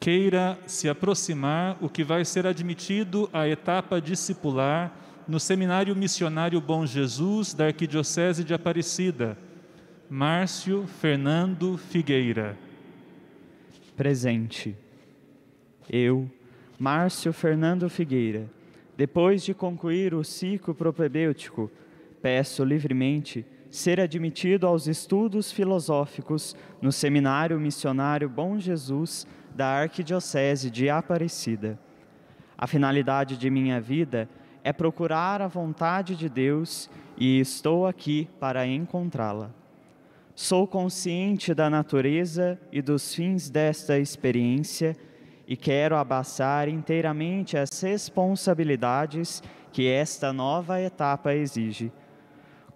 [0.00, 4.92] Queira se aproximar o que vai ser admitido à etapa discipular
[5.28, 9.38] no Seminário Missionário Bom Jesus da Arquidiocese de Aparecida,
[10.08, 12.58] Márcio Fernando Figueira.
[13.96, 14.76] Presente.
[15.88, 16.28] Eu,
[16.80, 18.48] Márcio Fernando Figueira
[19.00, 21.70] depois de concluir o ciclo propedêutico,
[22.20, 29.26] peço livremente ser admitido aos estudos filosóficos no Seminário Missionário Bom Jesus
[29.56, 31.80] da Arquidiocese de Aparecida.
[32.58, 34.28] A finalidade de minha vida
[34.62, 39.50] é procurar a vontade de Deus e estou aqui para encontrá-la.
[40.34, 44.94] Sou consciente da natureza e dos fins desta experiência
[45.50, 49.42] e quero abraçar inteiramente as responsabilidades
[49.72, 51.90] que esta nova etapa exige.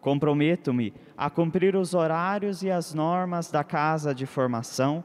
[0.01, 5.05] Comprometo-me a cumprir os horários e as normas da casa de formação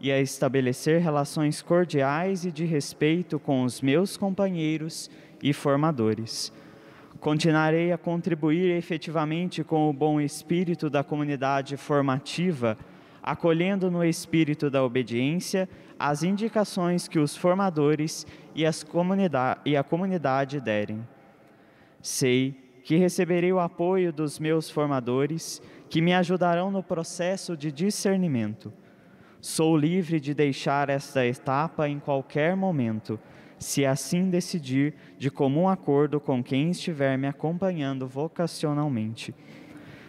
[0.00, 5.10] e a estabelecer relações cordiais e de respeito com os meus companheiros
[5.42, 6.52] e formadores.
[7.18, 12.78] Continuarei a contribuir efetivamente com o bom espírito da comunidade formativa,
[13.28, 15.68] acolhendo no espírito da obediência
[15.98, 18.86] as indicações que os formadores e, as
[19.66, 21.06] e a comunidade derem.
[22.00, 25.60] Sei que receberei o apoio dos meus formadores,
[25.90, 28.72] que me ajudarão no processo de discernimento.
[29.42, 33.20] Sou livre de deixar esta etapa em qualquer momento,
[33.58, 39.34] se assim decidir, de comum acordo com quem estiver me acompanhando vocacionalmente.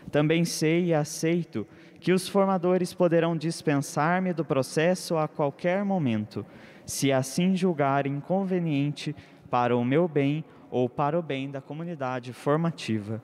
[0.09, 1.67] Também sei e aceito
[1.99, 6.45] que os formadores poderão dispensar-me do processo a qualquer momento,
[6.85, 9.15] se assim julgarem conveniente
[9.49, 13.21] para o meu bem ou para o bem da comunidade formativa.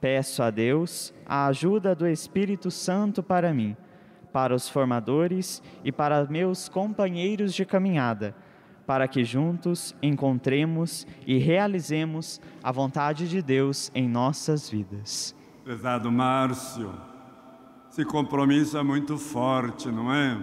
[0.00, 3.76] Peço a Deus a ajuda do Espírito Santo para mim,
[4.32, 8.34] para os formadores e para meus companheiros de caminhada,
[8.86, 15.34] para que juntos encontremos e realizemos a vontade de Deus em nossas vidas.
[15.62, 16.92] Prezado Márcio,
[17.94, 20.36] esse compromisso é muito forte, não é?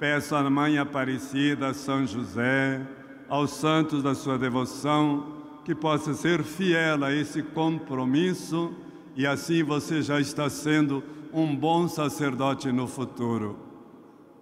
[0.00, 2.80] Peço à Mãe Aparecida, a São José,
[3.28, 5.26] aos santos da sua devoção,
[5.62, 8.72] que possa ser fiel a esse compromisso
[9.14, 13.58] e assim você já está sendo um bom sacerdote no futuro.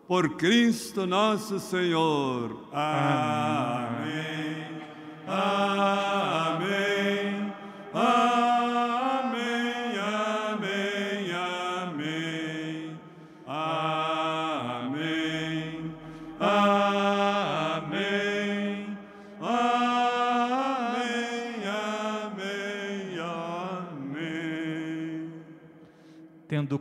[0.07, 2.57] Por Cristo nosso Senhor.
[2.73, 4.15] Amém.
[5.27, 5.74] Amém.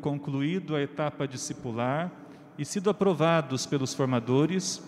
[0.03, 2.11] Concluído a etapa discipular
[2.57, 4.83] e sido aprovados pelos formadores,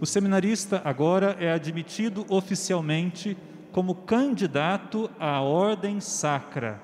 [0.00, 3.36] o seminarista agora é admitido oficialmente
[3.70, 6.82] como candidato à ordem sacra.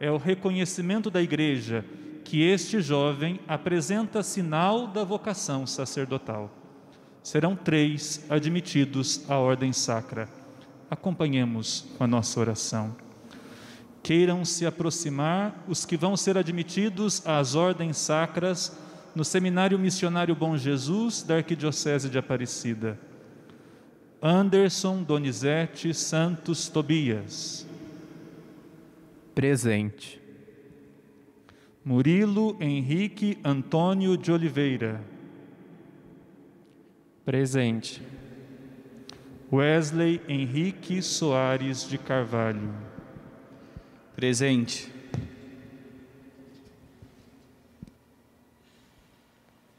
[0.00, 1.84] É o reconhecimento da igreja
[2.24, 6.50] que este jovem apresenta sinal da vocação sacerdotal.
[7.22, 10.28] Serão três admitidos à ordem sacra.
[10.90, 13.05] Acompanhemos com a nossa oração.
[14.06, 18.78] Queiram se aproximar os que vão ser admitidos às ordens sacras
[19.16, 22.96] no Seminário Missionário Bom Jesus da Arquidiocese de Aparecida.
[24.22, 27.66] Anderson Donizete Santos Tobias.
[29.34, 30.22] Presente.
[31.84, 35.02] Murilo Henrique Antônio de Oliveira.
[37.24, 38.00] Presente.
[39.52, 42.85] Wesley Henrique Soares de Carvalho.
[44.16, 44.90] Presente.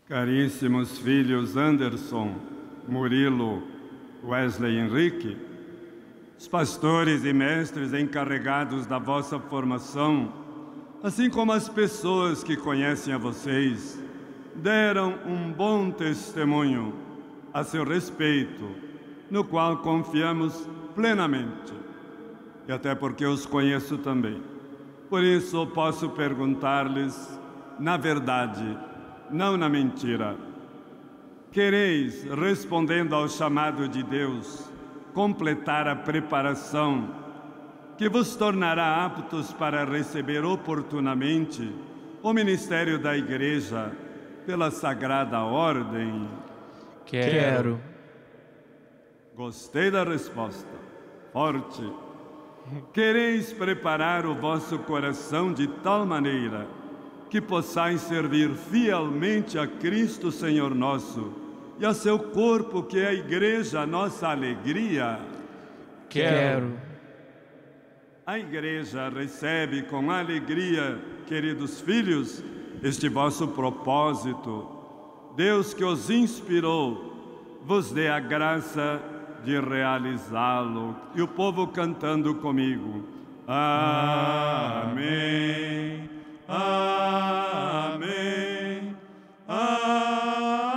[0.08, 2.36] Caríssimos filhos Anderson,
[2.88, 3.64] Murilo,
[4.24, 5.36] Wesley Henrique,
[6.38, 10.32] os pastores e mestres encarregados da vossa formação,
[11.02, 14.00] assim como as pessoas que conhecem a vocês,
[14.54, 16.94] deram um bom testemunho
[17.52, 18.70] a seu respeito,
[19.32, 21.77] no qual confiamos plenamente.
[22.68, 24.42] E até porque os conheço também.
[25.10, 27.40] Por isso posso perguntar-lhes,
[27.80, 28.78] na verdade,
[29.32, 30.36] não na mentira.
[31.52, 34.70] Quereis, respondendo ao chamado de Deus,
[35.14, 37.10] completar a preparação
[37.98, 41.74] que vos tornará aptos para receber oportunamente
[42.22, 43.92] o ministério da Igreja
[44.46, 46.28] pela Sagrada Ordem?
[47.06, 47.80] Quero.
[49.36, 50.68] Gostei da resposta.
[51.32, 52.07] Forte.
[52.94, 56.68] Quereis preparar o vosso coração de tal maneira
[57.30, 61.34] que possais servir fielmente a Cristo Senhor nosso
[61.80, 65.20] e a seu corpo, que é a Igreja, a nossa alegria?
[66.10, 66.74] Quero.
[68.26, 72.44] A Igreja recebe com alegria, queridos filhos,
[72.84, 74.68] este vosso propósito.
[75.36, 79.02] Deus que os inspirou, vos dê a graça
[79.48, 80.94] de realizá-lo.
[81.16, 83.06] E o povo cantando comigo.
[83.48, 85.08] Amém.
[86.50, 88.08] Amém.
[89.48, 90.77] Amém.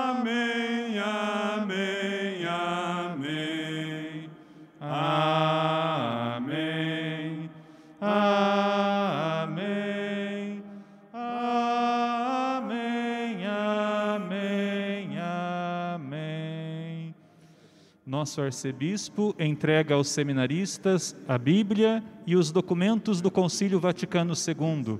[18.21, 24.99] Nosso arcebispo entrega aos seminaristas a Bíblia e os documentos do Concílio Vaticano II,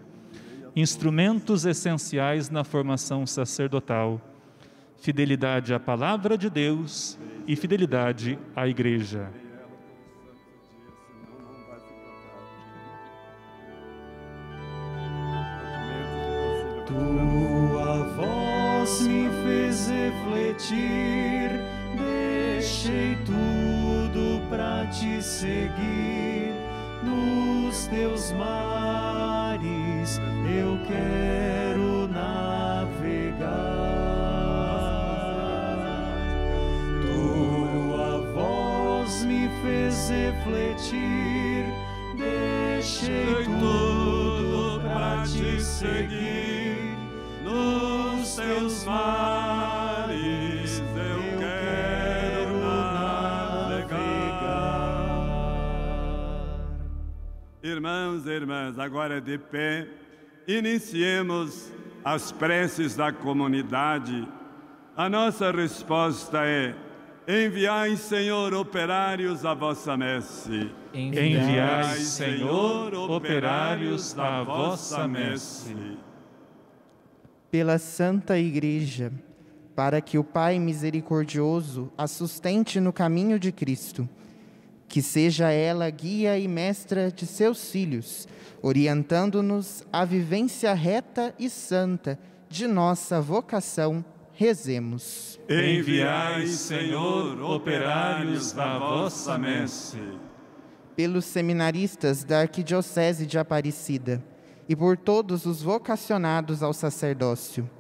[0.75, 4.19] instrumentos essenciais na formação sacerdotal.
[5.03, 9.31] Fidelidade à palavra de Deus e fidelidade à Igreja.
[16.87, 21.70] Tua voz me fez refletir,
[22.61, 26.53] deixei tudo pra te seguir.
[27.03, 33.41] Nos teus mares eu quero navegar.
[37.01, 41.65] Tua voz me fez refletir,
[42.19, 46.95] deixei tudo pra te seguir.
[47.43, 49.20] Nos teus mares
[57.81, 59.89] Irmãos e irmãs, agora de pé,
[60.47, 61.73] iniciemos
[62.05, 64.29] as preces da comunidade.
[64.95, 66.75] A nossa resposta é:
[67.27, 70.71] Enviai, Senhor, operários à vossa messe.
[70.93, 75.75] Enviai, Senhor, operários à vossa messe.
[77.51, 79.11] pela Santa Igreja,
[79.75, 84.07] para que o Pai misericordioso a sustente no caminho de Cristo,
[84.91, 88.27] que seja ela guia e mestra de seus filhos,
[88.61, 92.19] orientando-nos à vivência reta e santa
[92.49, 95.39] de nossa vocação, rezemos.
[95.49, 99.97] Enviai, Senhor, operários à vossa messe.
[100.97, 104.23] pelos seminaristas da Arquidiocese de Aparecida
[104.69, 107.71] e por todos os vocacionados ao sacerdócio,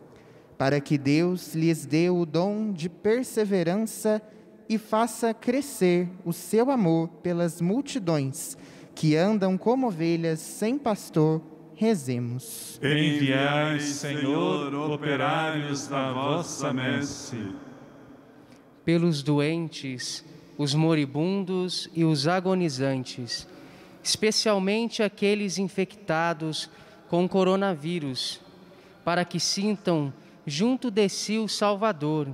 [0.57, 4.40] para que Deus lhes dê o dom de perseverança e
[4.79, 8.57] faça crescer o seu amor pelas multidões
[8.95, 11.41] que andam como ovelhas sem pastor,
[11.75, 12.79] rezemos.
[12.83, 17.37] Enviai, Senhor, operários à vossa messe.
[18.85, 20.25] pelos doentes,
[20.59, 23.49] os moribundos e os agonizantes,
[24.03, 26.69] especialmente aqueles infectados
[27.09, 28.41] com coronavírus,
[29.05, 30.13] para que sintam
[30.47, 32.29] junto de si o Salvador,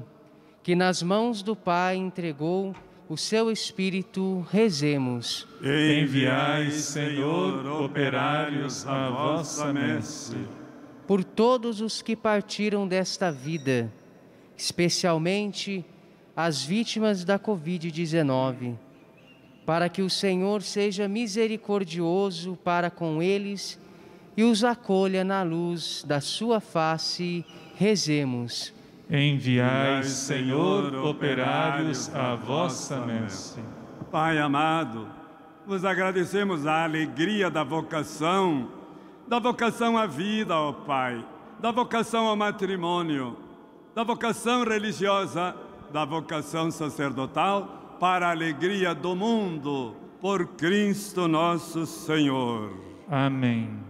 [0.66, 2.74] que nas mãos do Pai entregou
[3.08, 5.46] o seu Espírito, rezemos.
[5.62, 10.34] Enviai, Senhor, operários à vossa messe.
[11.06, 13.92] Por todos os que partiram desta vida,
[14.56, 15.84] especialmente
[16.34, 18.74] as vítimas da Covid-19,
[19.64, 23.78] para que o Senhor seja misericordioso para com eles
[24.36, 27.44] e os acolha na luz da sua face,
[27.76, 28.74] rezemos.
[29.08, 33.60] Enviai, Senhor, operários à vossa messe.
[34.10, 35.06] Pai amado,
[35.64, 38.68] vos agradecemos a alegria da vocação,
[39.28, 41.24] da vocação à vida, ó Pai,
[41.60, 43.36] da vocação ao matrimônio,
[43.94, 45.54] da vocação religiosa,
[45.92, 52.72] da vocação sacerdotal, para a alegria do mundo, por Cristo nosso Senhor.
[53.08, 53.85] Amém.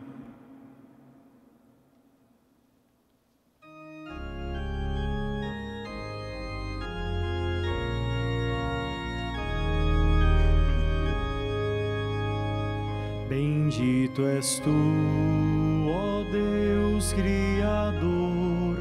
[13.37, 14.70] Bendito és tu,
[15.91, 18.78] ó Deus Criador,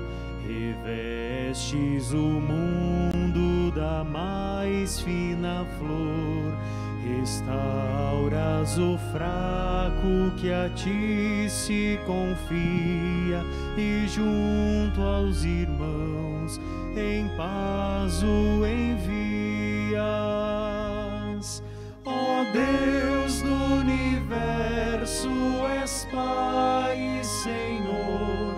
[0.48, 6.54] revestes o mundo da mais fina flor,
[7.04, 13.44] restauras o fraco que a ti se confia
[13.78, 16.62] e junto aos irmãos
[16.96, 20.65] em paz o envias.
[22.06, 25.30] Ó Deus do universo,
[25.82, 28.54] és Pai Senhor,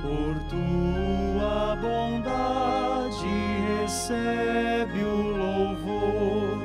[0.00, 3.28] por tua bondade
[3.82, 6.58] recebe o louvor.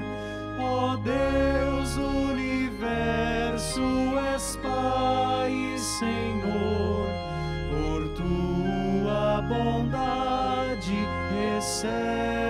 [0.57, 3.83] Ó Deus do universo,
[4.33, 7.09] és Pai Senhor,
[7.69, 11.05] por tua bondade
[11.35, 12.40] recebe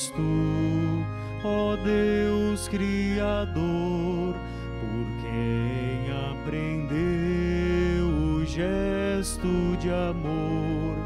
[0.00, 1.04] és tu,
[1.44, 4.34] ó Deus Criador,
[4.80, 10.96] por quem aprendeu o gesto de amor,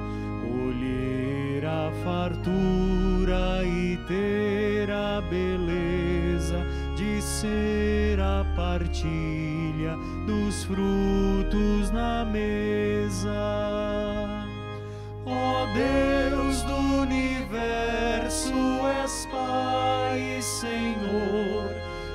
[0.42, 6.64] colher a fartura e ter a beleza
[6.94, 13.32] de ser a partilha dos frutos na mesa.
[15.26, 18.83] Ó Deus do universo,
[20.64, 21.68] Senhor,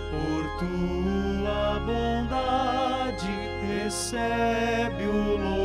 [0.09, 3.27] por tua bondade
[3.61, 5.58] recebe o louvor.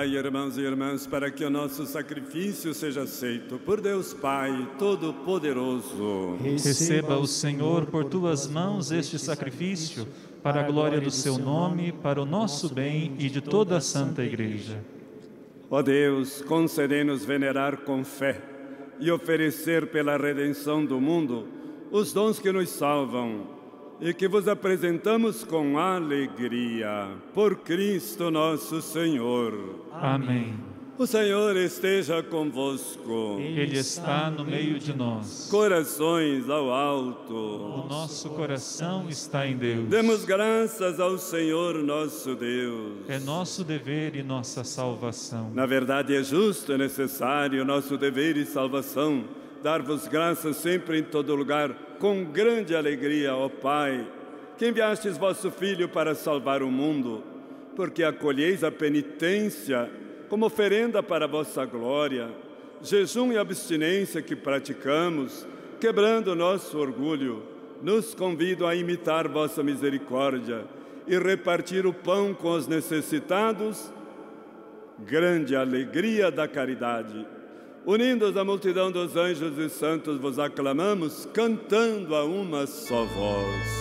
[0.00, 6.38] Orai, irmãos e irmãs, para que o nosso sacrifício seja aceito por Deus Pai Todo-Poderoso.
[6.42, 10.08] Receba o Senhor por tuas mãos este sacrifício,
[10.42, 14.24] para a glória do seu nome, para o nosso bem e de toda a Santa
[14.24, 14.82] Igreja.
[15.70, 18.40] Ó Deus, concedei-nos venerar com fé
[18.98, 21.46] e oferecer pela redenção do mundo
[21.90, 23.59] os dons que nos salvam
[24.00, 27.08] e que vos apresentamos com alegria.
[27.34, 29.54] Por Cristo nosso Senhor.
[29.92, 30.54] Amém.
[31.00, 33.38] O Senhor esteja convosco.
[33.40, 35.48] Ele está no meio de nós.
[35.50, 37.34] Corações ao alto.
[37.34, 39.88] O nosso coração está em Deus.
[39.88, 42.98] Demos graças ao Senhor nosso Deus.
[43.08, 45.50] É nosso dever e nossa salvação.
[45.54, 49.24] Na verdade, é justo e necessário nosso dever e salvação
[49.62, 54.06] dar-vos graças sempre em todo lugar, com grande alegria, ó Pai,
[54.56, 57.22] que enviastes vosso Filho para salvar o mundo,
[57.76, 59.90] porque acolheis a penitência
[60.28, 62.30] como oferenda para a vossa glória,
[62.82, 65.46] jejum e abstinência que praticamos,
[65.80, 67.42] quebrando nosso orgulho,
[67.82, 70.64] nos convido a imitar vossa misericórdia
[71.06, 73.92] e repartir o pão com os necessitados,
[74.98, 77.26] grande alegria da caridade.
[77.86, 83.80] Unidos à multidão dos anjos e santos, vos aclamamos, cantando a uma só voz.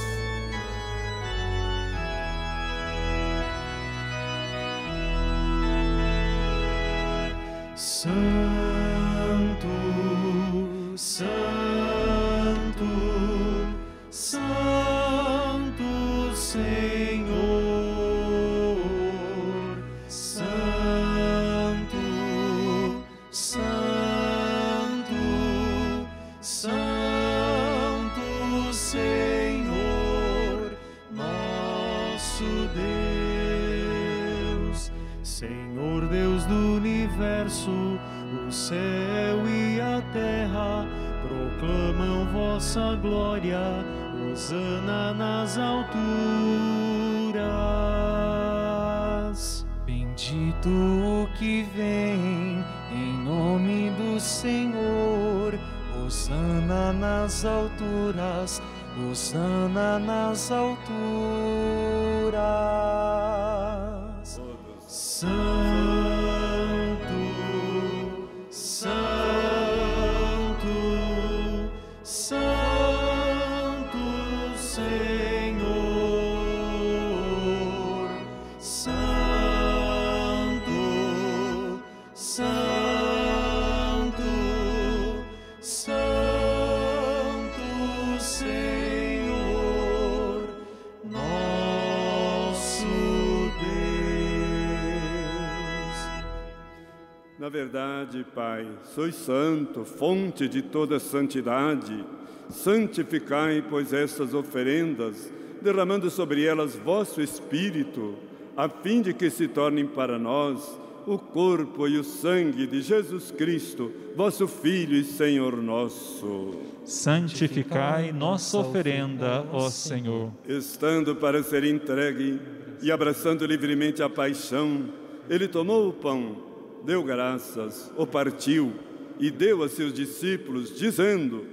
[97.49, 102.05] Na verdade, Pai, sois santo, fonte de toda santidade.
[102.47, 108.13] Santificai, pois, estas oferendas, derramando sobre elas vosso Espírito,
[108.55, 113.31] a fim de que se tornem para nós o corpo e o sangue de Jesus
[113.31, 116.51] Cristo, vosso Filho e Senhor nosso.
[116.85, 120.31] Santificai nossa oferenda, ó Senhor.
[120.47, 122.39] Estando para ser entregue
[122.79, 124.85] e abraçando livremente a paixão,
[125.27, 126.48] ele tomou o pão,
[126.85, 128.73] deu graças, o partiu
[129.19, 131.45] e deu a seus discípulos, dizendo: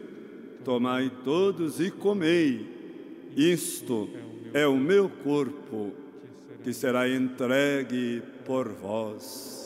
[0.64, 4.08] Tomai todos e comei, isto
[4.52, 5.92] é o meu corpo,
[6.62, 9.65] que será entregue por vós.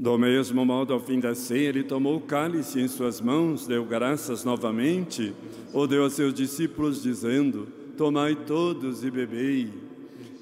[0.00, 3.84] Do mesmo modo, ao fim da ceia, ele tomou o cálice em suas mãos, deu
[3.84, 5.34] graças novamente,
[5.74, 9.68] o deu a seus discípulos, dizendo: Tomai todos e bebei.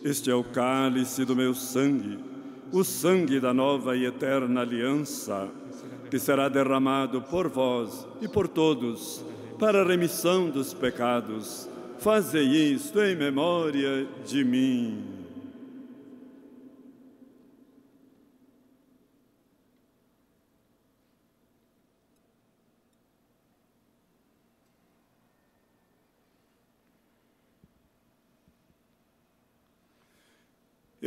[0.05, 2.21] Este é o cálice do meu sangue,
[2.71, 5.51] o sangue da nova e eterna aliança,
[6.09, 9.25] que será derramado por vós e por todos,
[9.59, 11.69] para a remissão dos pecados.
[11.99, 15.18] Fazei isto em memória de mim.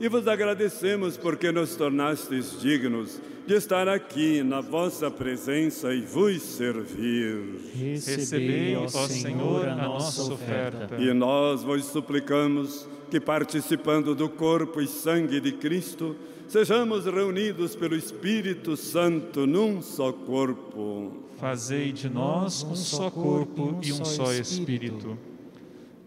[0.00, 6.40] E vos agradecemos porque nos tornastes dignos de estar aqui na vossa presença e vos
[6.40, 7.60] servir.
[7.74, 10.96] Recebei, ó Senhor, a nossa oferta.
[10.98, 16.16] E nós vos suplicamos que, participando do corpo e sangue de Cristo,
[16.48, 21.12] sejamos reunidos pelo Espírito Santo num só corpo.
[21.38, 25.18] Fazei de nós um só corpo e um só Espírito.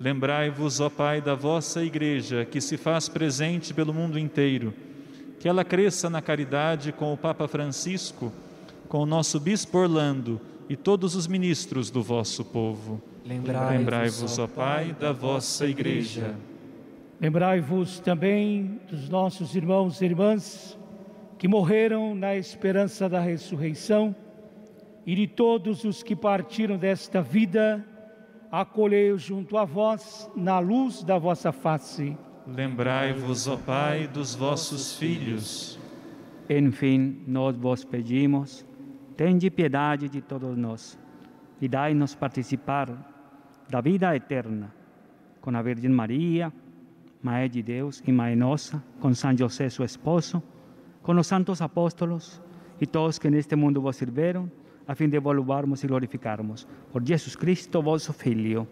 [0.04, 4.74] Lembrai-vos, ó Pai, da vossa Igreja, que se faz presente pelo mundo inteiro,
[5.40, 8.30] que ela cresça na caridade com o Papa Francisco,
[8.90, 13.02] com o nosso Bispo Orlando e todos os ministros do vosso povo.
[13.26, 16.36] Lembrai-vos, ó Pai, da vossa Igreja.
[17.22, 20.78] Lembrai-vos também dos nossos irmãos e irmãs
[21.40, 24.14] que morreram na esperança da ressurreição
[25.06, 27.88] e de todos os que partiram desta vida,
[28.54, 32.16] acolhei-os junto a vós na luz da vossa face.
[32.46, 35.80] Lembrai-vos, ó Pai, dos vossos filhos.
[36.48, 38.64] Enfim, nós vos pedimos,
[39.18, 41.00] tende piedade de todos nós
[41.60, 42.90] e dai-nos participar
[43.68, 44.72] da vida eterna
[45.42, 46.54] com a Virgem Maria,
[47.24, 50.44] Mãe de Deus e Mãe nossa, com São José, seu esposo,
[51.02, 52.40] com os santos apóstolos
[52.80, 54.52] e todos que neste mundo vos serviram,
[54.88, 56.68] a fim de vos louvarmos e glorificarmos.
[56.92, 58.68] Por Jesus Cristo, vosso Filho.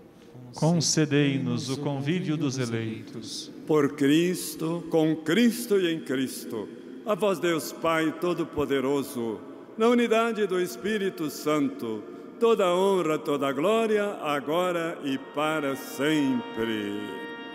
[0.55, 3.51] Concedei-nos o convívio dos eleitos.
[3.65, 6.67] Por Cristo, com Cristo e em Cristo,
[7.05, 9.39] a vós Deus Pai Todo-Poderoso,
[9.77, 12.03] na unidade do Espírito Santo,
[12.39, 16.99] toda honra, toda glória, agora e para sempre.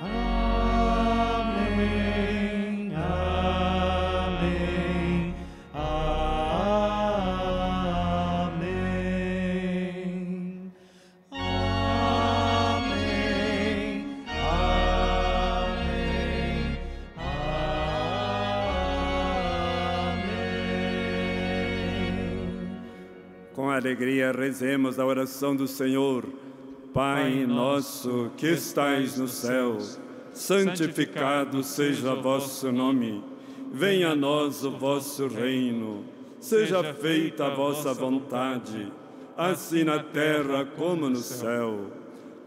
[0.01, 0.46] Amém.
[23.57, 26.27] Com alegria rezemos a oração do Senhor.
[26.93, 29.79] Pai nosso que estais no céu,
[30.35, 33.25] santificado seja vosso nome.
[33.73, 36.05] Venha a nós o vosso reino.
[36.39, 38.93] Seja feita a vossa vontade,
[39.35, 41.87] assim na terra como no céu.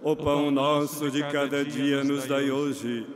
[0.03, 3.07] O pão nosso de cada dia nos dai hoje.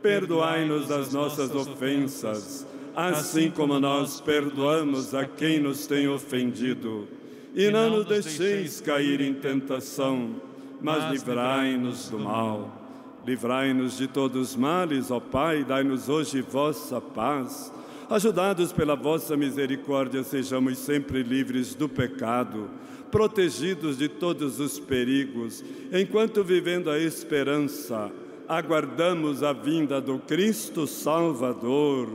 [0.00, 7.20] Perdoai-nos as nossas ofensas, assim como nós perdoamos a quem nos tem ofendido.
[7.54, 10.36] E não nos deixeis cair em tentação,
[10.80, 12.82] mas livrai-nos do mal.
[13.26, 17.72] Livrai-nos de todos os males, ó Pai, dai-nos hoje vossa paz.
[18.08, 22.68] Ajudados pela vossa misericórdia, sejamos sempre livres do pecado,
[23.10, 28.10] protegidos de todos os perigos, enquanto vivendo a esperança,
[28.48, 32.08] aguardamos a vinda do Cristo Salvador.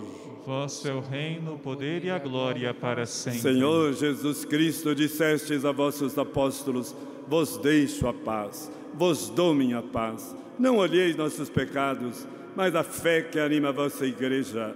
[0.48, 3.42] Vosso é o reino, o poder e a glória para sempre.
[3.42, 6.96] Senhor Jesus Cristo, dissestes a vossos apóstolos:
[7.28, 10.34] Vos deixo a paz, vos dou minha paz.
[10.58, 12.26] Não olheis nossos pecados,
[12.56, 14.74] mas a fé que anima a vossa igreja.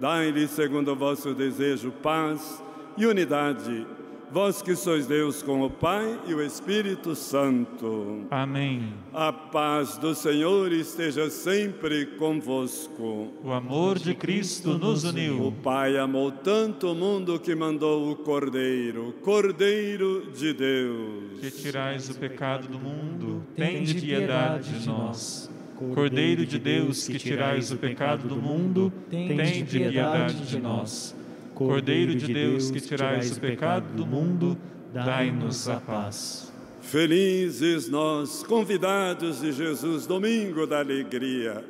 [0.00, 2.60] Dai-lhe, segundo o vosso desejo, paz
[2.98, 3.86] e unidade.
[4.32, 8.24] Vós que sois Deus com o Pai e o Espírito Santo.
[8.30, 8.94] Amém.
[9.12, 13.28] A paz do Senhor esteja sempre convosco.
[13.44, 15.48] O amor de Cristo nos uniu.
[15.48, 21.38] O Pai amou tanto o mundo que mandou o Cordeiro, Cordeiro de Deus.
[21.38, 25.50] Que tirais o pecado do mundo, tende piedade de nós.
[25.94, 31.14] Cordeiro de Deus, que tirais o pecado do mundo, tende piedade de nós.
[31.54, 34.56] Cordeiro de Deus, que tirais o pecado do mundo,
[34.92, 36.52] dai-nos a paz.
[36.80, 41.64] Felizes nós, convidados de Jesus, domingo da alegria.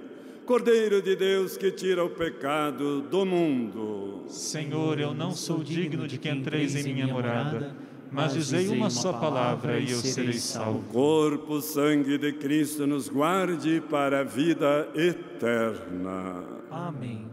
[0.47, 4.25] Cordeiro de Deus que tira o pecado do mundo.
[4.27, 7.77] Senhor, eu não sou digno de que entreis em minha morada,
[8.11, 10.83] mas dizei uma só palavra e eu serei salvo.
[10.93, 16.45] Corpo, sangue de Cristo nos guarde para a vida eterna.
[16.71, 17.27] Amém.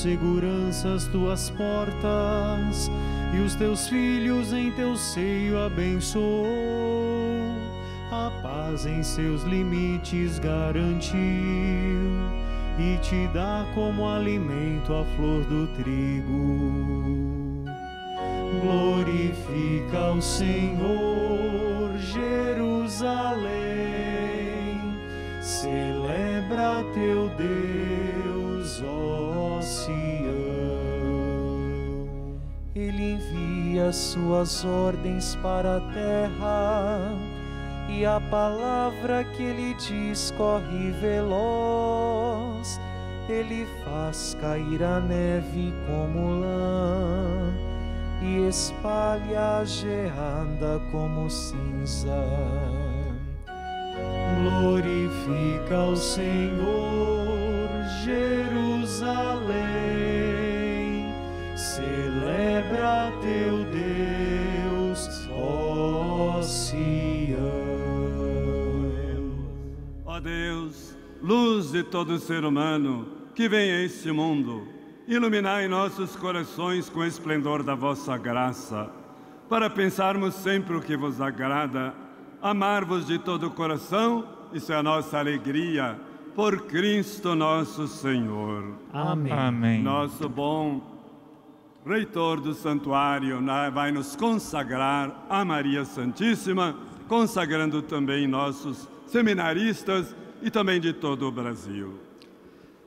[0.00, 2.90] Segurança as tuas portas
[3.34, 6.46] e os teus filhos em teu seio abençoou.
[8.10, 11.20] A paz em seus limites garantiu
[12.78, 17.62] e te dá como alimento a flor do trigo.
[18.62, 21.19] Glorifica o Senhor,
[33.90, 37.12] envia suas ordens para a terra
[37.88, 42.80] e a palavra que ele diz corre veloz.
[43.28, 47.52] Ele faz cair a neve como lã
[48.22, 52.24] e espalha a geada como cinza.
[54.40, 57.68] Glorifica o Senhor,
[58.04, 59.50] Jerusalém,
[61.70, 67.40] celebra teu Deus, ó Sião.
[70.04, 74.66] Ó Deus, luz de todo ser humano que vem a este mundo,
[75.06, 78.90] iluminai nossos corações com o esplendor da vossa graça,
[79.48, 81.94] para pensarmos sempre o que vos agrada,
[82.42, 85.98] amar-vos de todo o coração, isso é a nossa alegria,
[86.34, 88.64] por Cristo nosso Senhor.
[88.92, 89.32] Amém.
[89.32, 89.82] Amém.
[89.82, 90.89] Nosso bom
[91.84, 93.40] reitor do santuário
[93.72, 96.76] vai nos consagrar a Maria Santíssima,
[97.08, 101.98] consagrando também nossos seminaristas e também de todo o Brasil.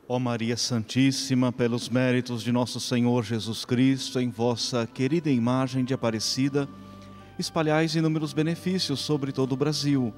[0.08, 5.94] Ó Maria Santíssima, pelos méritos de nosso Senhor Jesus Cristo, em vossa querida imagem de
[5.94, 6.68] Aparecida,
[7.40, 10.14] espalhais inúmeros benefícios sobre todo o Brasil.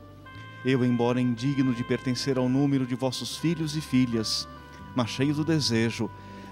[0.65, 4.47] Eu, embora indigno de pertencer ao número de vossos filhos e filhas,
[4.95, 6.09] mas cheio do desejo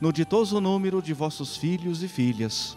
[0.00, 2.76] no ditoso número de vossos filhos e filhas.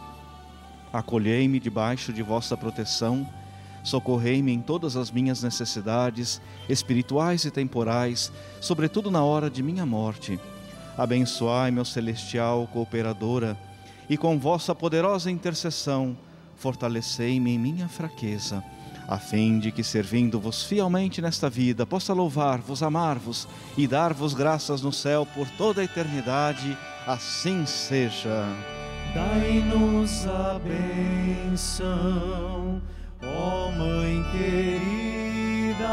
[0.91, 3.27] Acolhei-me debaixo de vossa proteção,
[3.83, 10.39] socorrei-me em todas as minhas necessidades, espirituais e temporais, sobretudo na hora de minha morte.
[10.97, 13.57] Abençoai, meu celestial cooperadora,
[14.09, 16.17] e com vossa poderosa intercessão,
[16.55, 18.63] fortalecei-me em minha fraqueza,
[19.07, 23.47] a fim de que, servindo-vos fielmente nesta vida, possa louvar-vos, amar-vos
[23.77, 26.77] e dar-vos graças no céu por toda a eternidade.
[27.05, 28.45] Assim seja.
[29.13, 32.81] Dai-nos a benção,
[33.23, 35.87] ó Mãe querida,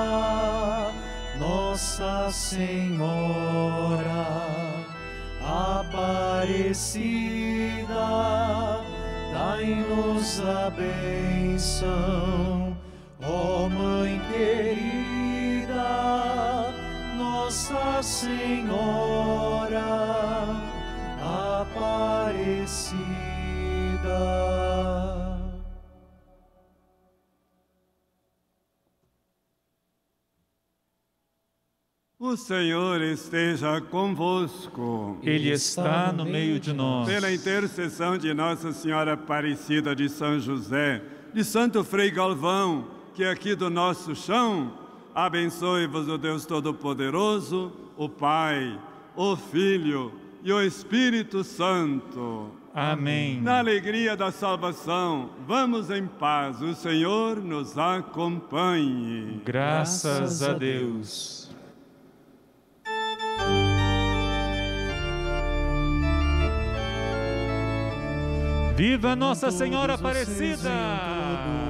[1.38, 4.04] Nossa Senhora
[5.84, 7.04] Aparecida.
[9.32, 12.63] Dai-nos a benção,
[13.22, 15.74] ó Mãe querida,
[17.16, 19.80] Nossa Senhora
[21.60, 23.04] Aparecida.
[32.18, 35.18] O Senhor esteja convosco.
[35.22, 37.06] Ele está no meio de nós.
[37.06, 41.02] Pela intercessão de Nossa Senhora Aparecida de São José,
[41.34, 44.72] de Santo Frei Galvão, que aqui do nosso chão,
[45.14, 48.76] abençoe-vos o Deus Todo-Poderoso, o Pai,
[49.14, 50.12] o Filho
[50.42, 52.50] e o Espírito Santo.
[52.74, 53.40] Amém.
[53.40, 56.60] Na alegria da salvação, vamos em paz.
[56.60, 59.40] O Senhor nos acompanhe.
[59.44, 61.54] Graças a Deus.
[68.74, 71.63] Viva Nossa Senhora Aparecida!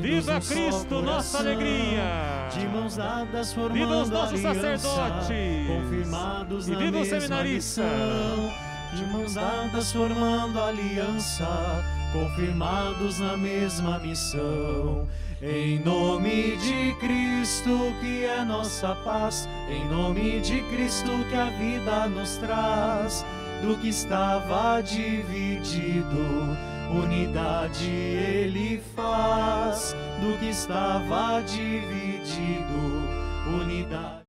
[0.00, 2.48] Viva Cristo, nossa alegria!
[2.52, 5.66] De mãos dadas formando Viva os nossos sacerdotes!
[5.66, 7.82] confirmados E na viva mesma seminarista!
[7.82, 8.52] missão.
[8.94, 15.08] De mãos dadas formando aliança, confirmados na mesma missão.
[15.42, 22.08] Em nome de Cristo, que é nossa paz, em nome de Cristo, que a vida
[22.08, 23.24] nos traz,
[23.62, 26.56] do que estava dividido,
[26.90, 32.74] unidade ele faz, do que estava dividido,
[33.46, 34.18] unidade.